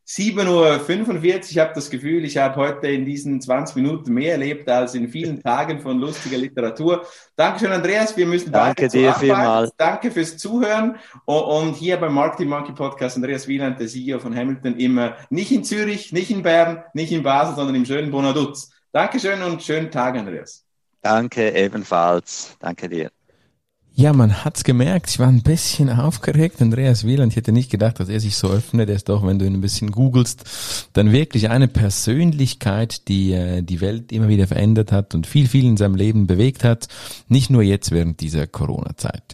7.45 0.07 0.47
Uhr. 0.47 1.41
Ich 1.49 1.57
habe 1.57 1.71
das 1.73 1.89
Gefühl, 1.89 2.25
ich 2.25 2.37
habe 2.37 2.55
heute 2.57 2.87
in 2.87 3.05
diesen 3.05 3.41
20 3.41 3.75
Minuten 3.77 4.13
mehr 4.13 4.33
erlebt 4.33 4.69
als 4.69 4.93
in 4.93 5.09
vielen 5.09 5.41
Tagen 5.41 5.79
von 5.79 5.99
lustiger 5.99 6.37
Literatur. 6.37 7.05
Dankeschön, 7.35 7.71
Andreas. 7.71 8.15
Wir 8.15 8.27
müssen 8.27 8.51
Danke 8.51 8.87
dir 8.87 9.13
vielmals. 9.15 9.71
Danke 9.77 10.11
fürs 10.11 10.37
Zuhören. 10.37 10.97
Und 11.25 11.75
hier 11.75 11.97
beim 11.97 12.13
Marketing 12.13 12.49
Monkey 12.49 12.73
Podcast, 12.73 13.15
Andreas 13.15 13.47
Wieland, 13.47 13.79
der 13.79 13.87
CEO 13.87 14.19
von 14.19 14.35
Hamilton, 14.35 14.77
immer 14.77 15.15
nicht 15.31 15.51
in 15.51 15.63
Zürich, 15.63 16.13
nicht 16.13 16.29
in 16.29 16.43
Bern, 16.43 16.83
nicht 16.93 17.11
in 17.11 17.23
Basel, 17.23 17.55
sondern 17.55 17.75
im 17.75 17.85
schönen 17.85 18.11
Bonaduz. 18.11 18.69
Dankeschön 18.91 19.41
und 19.41 19.63
schönen 19.63 19.89
Tag, 19.89 20.15
Andreas. 20.15 20.63
Danke 21.01 21.51
ebenfalls. 21.51 22.55
Danke 22.59 22.89
dir. 22.89 23.11
Ja, 23.97 24.11
man 24.11 24.43
hat's 24.43 24.65
gemerkt. 24.65 25.09
Ich 25.09 25.19
war 25.19 25.29
ein 25.29 25.41
bisschen 25.41 25.89
aufgeregt. 25.89 26.61
Andreas 26.61 27.05
Wieland, 27.05 27.31
ich 27.31 27.37
hätte 27.37 27.53
nicht 27.53 27.71
gedacht, 27.71 27.97
dass 27.97 28.09
er 28.09 28.19
sich 28.19 28.35
so 28.35 28.49
öffnet. 28.49 28.89
Er 28.89 28.95
ist 28.97 29.07
doch, 29.07 29.25
wenn 29.25 29.39
du 29.39 29.45
ihn 29.45 29.53
ein 29.53 29.61
bisschen 29.61 29.89
googelst, 29.89 30.89
dann 30.91 31.13
wirklich 31.13 31.49
eine 31.49 31.69
Persönlichkeit, 31.69 33.07
die 33.07 33.31
äh, 33.31 33.61
die 33.61 33.79
Welt 33.79 34.11
immer 34.11 34.27
wieder 34.27 34.47
verändert 34.47 34.91
hat 34.91 35.15
und 35.15 35.27
viel, 35.27 35.47
viel 35.47 35.63
in 35.63 35.77
seinem 35.77 35.95
Leben 35.95 36.27
bewegt 36.27 36.65
hat. 36.65 36.89
Nicht 37.29 37.49
nur 37.49 37.63
jetzt 37.63 37.91
während 37.91 38.19
dieser 38.19 38.47
Corona-Zeit. 38.47 39.33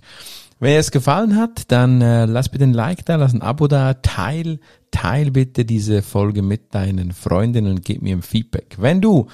Wenn 0.59 0.77
es 0.77 0.91
gefallen 0.91 1.37
hat, 1.37 1.71
dann 1.71 1.99
äh, 2.03 2.25
lass 2.25 2.49
bitte 2.49 2.65
ein 2.65 2.73
Like 2.73 3.03
da, 3.05 3.15
lass 3.15 3.33
ein 3.33 3.41
Abo 3.41 3.67
da, 3.67 3.95
teil, 3.95 4.59
teil 4.91 5.31
bitte 5.31 5.65
diese 5.65 6.03
Folge 6.03 6.43
mit 6.43 6.75
deinen 6.75 7.13
Freundinnen 7.13 7.77
und 7.77 7.83
gib 7.83 8.03
mir 8.03 8.15
ein 8.15 8.21
Feedback. 8.21 8.75
Wenn 8.77 9.01
du 9.01 9.25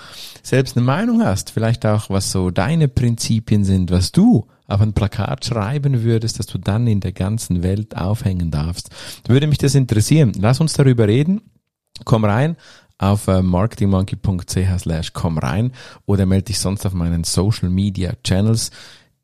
selbst 0.42 0.78
eine 0.78 0.86
Meinung 0.86 1.22
hast, 1.22 1.52
vielleicht 1.52 1.86
auch 1.86 2.10
was 2.10 2.32
so 2.32 2.50
deine 2.50 2.88
Prinzipien 2.88 3.66
sind, 3.66 3.92
was 3.92 4.14
du 4.14 4.48
auf 4.68 4.82
ein 4.82 4.94
Plakat 4.94 5.46
schreiben 5.46 6.04
würdest, 6.04 6.40
dass 6.40 6.46
du 6.48 6.58
dann 6.58 6.88
in 6.88 7.00
der 7.00 7.14
ganzen 7.14 7.64
Welt 7.64 7.96
aufhängen 7.98 8.52
darfst, 8.52 8.90
würde 9.28 9.48
mich 9.48 9.58
das 9.58 9.76
interessieren. 9.76 10.34
Lass 10.40 10.60
uns 10.60 10.74
darüber 10.74 11.08
reden. 11.08 11.42
Komm 12.06 12.26
rein 12.26 12.58
auf 13.00 13.28
äh, 13.28 13.42
marketingmonkey.ch 13.42 14.80
slash 14.80 15.14
komm 15.14 15.38
rein 15.38 15.72
oder 16.06 16.26
melde 16.26 16.46
dich 16.46 16.60
sonst 16.60 16.86
auf 16.86 16.94
meinen 16.94 17.24
Social 17.24 17.70
Media 17.70 18.14
Channels. 18.24 18.72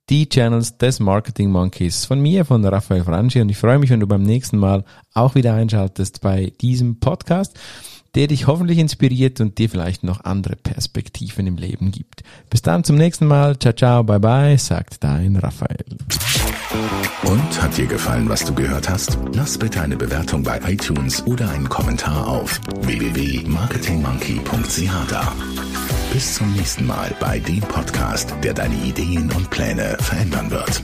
Die 0.10 0.28
Channels 0.28 0.78
des 0.78 1.00
Marketing 1.00 1.50
Monkeys 1.50 2.06
von 2.06 2.22
mir, 2.22 2.44
von 2.44 2.64
Raphael 2.66 3.06
Franchi 3.06 3.40
und 3.40 3.50
ich 3.50 3.58
freue 3.58 3.80
mich, 3.80 3.90
wenn 3.90 4.02
du 4.02 4.08
beim 4.08 4.24
nächsten 4.24 4.58
Mal 4.58 4.84
auch 5.14 5.34
wieder 5.34 5.54
einschaltest 5.54 6.20
bei 6.20 6.52
diesem 6.60 7.00
Podcast 7.00 7.58
der 8.16 8.28
dich 8.28 8.48
hoffentlich 8.48 8.78
inspiriert 8.78 9.42
und 9.42 9.58
dir 9.58 9.70
vielleicht 9.70 10.04
noch 10.04 10.24
andere 10.24 10.56
Perspektiven 10.56 11.48
im 11.48 11.58
Leben 11.58 11.92
gibt. 11.92 12.24
Bis 12.50 12.62
dann 12.62 12.84
zum 12.84 12.96
nächsten 12.96 13.26
Mal. 13.26 13.58
Ciao, 13.58 13.74
ciao, 13.74 14.04
bye 14.04 14.20
bye, 14.20 14.58
sagt 14.58 15.04
dein 15.04 15.36
Raphael. 15.36 15.86
Und 17.24 17.62
hat 17.62 17.78
dir 17.78 17.88
gefallen, 17.88 18.30
was 18.30 18.46
du 18.46 18.54
gehört 18.54 18.90
hast? 18.90 19.18
Lass 19.34 19.58
bitte 19.58 19.82
eine 19.82 19.98
Bewertung 19.98 20.44
bei 20.44 20.60
iTunes 20.68 21.26
oder 21.26 21.50
einen 21.50 21.70
Kommentar 21.70 22.28
auf 22.28 22.62
www.marketingmonkey.ch 22.82 25.10
da. 25.10 25.34
Bis 26.12 26.36
zum 26.36 26.54
nächsten 26.54 26.86
Mal 26.86 27.16
bei 27.20 27.40
dem 27.40 27.62
Podcast, 27.62 28.36
der 28.44 28.54
deine 28.54 28.76
Ideen 28.76 29.32
und 29.32 29.50
Pläne 29.50 29.98
verändern 30.00 30.52
wird. 30.52 30.84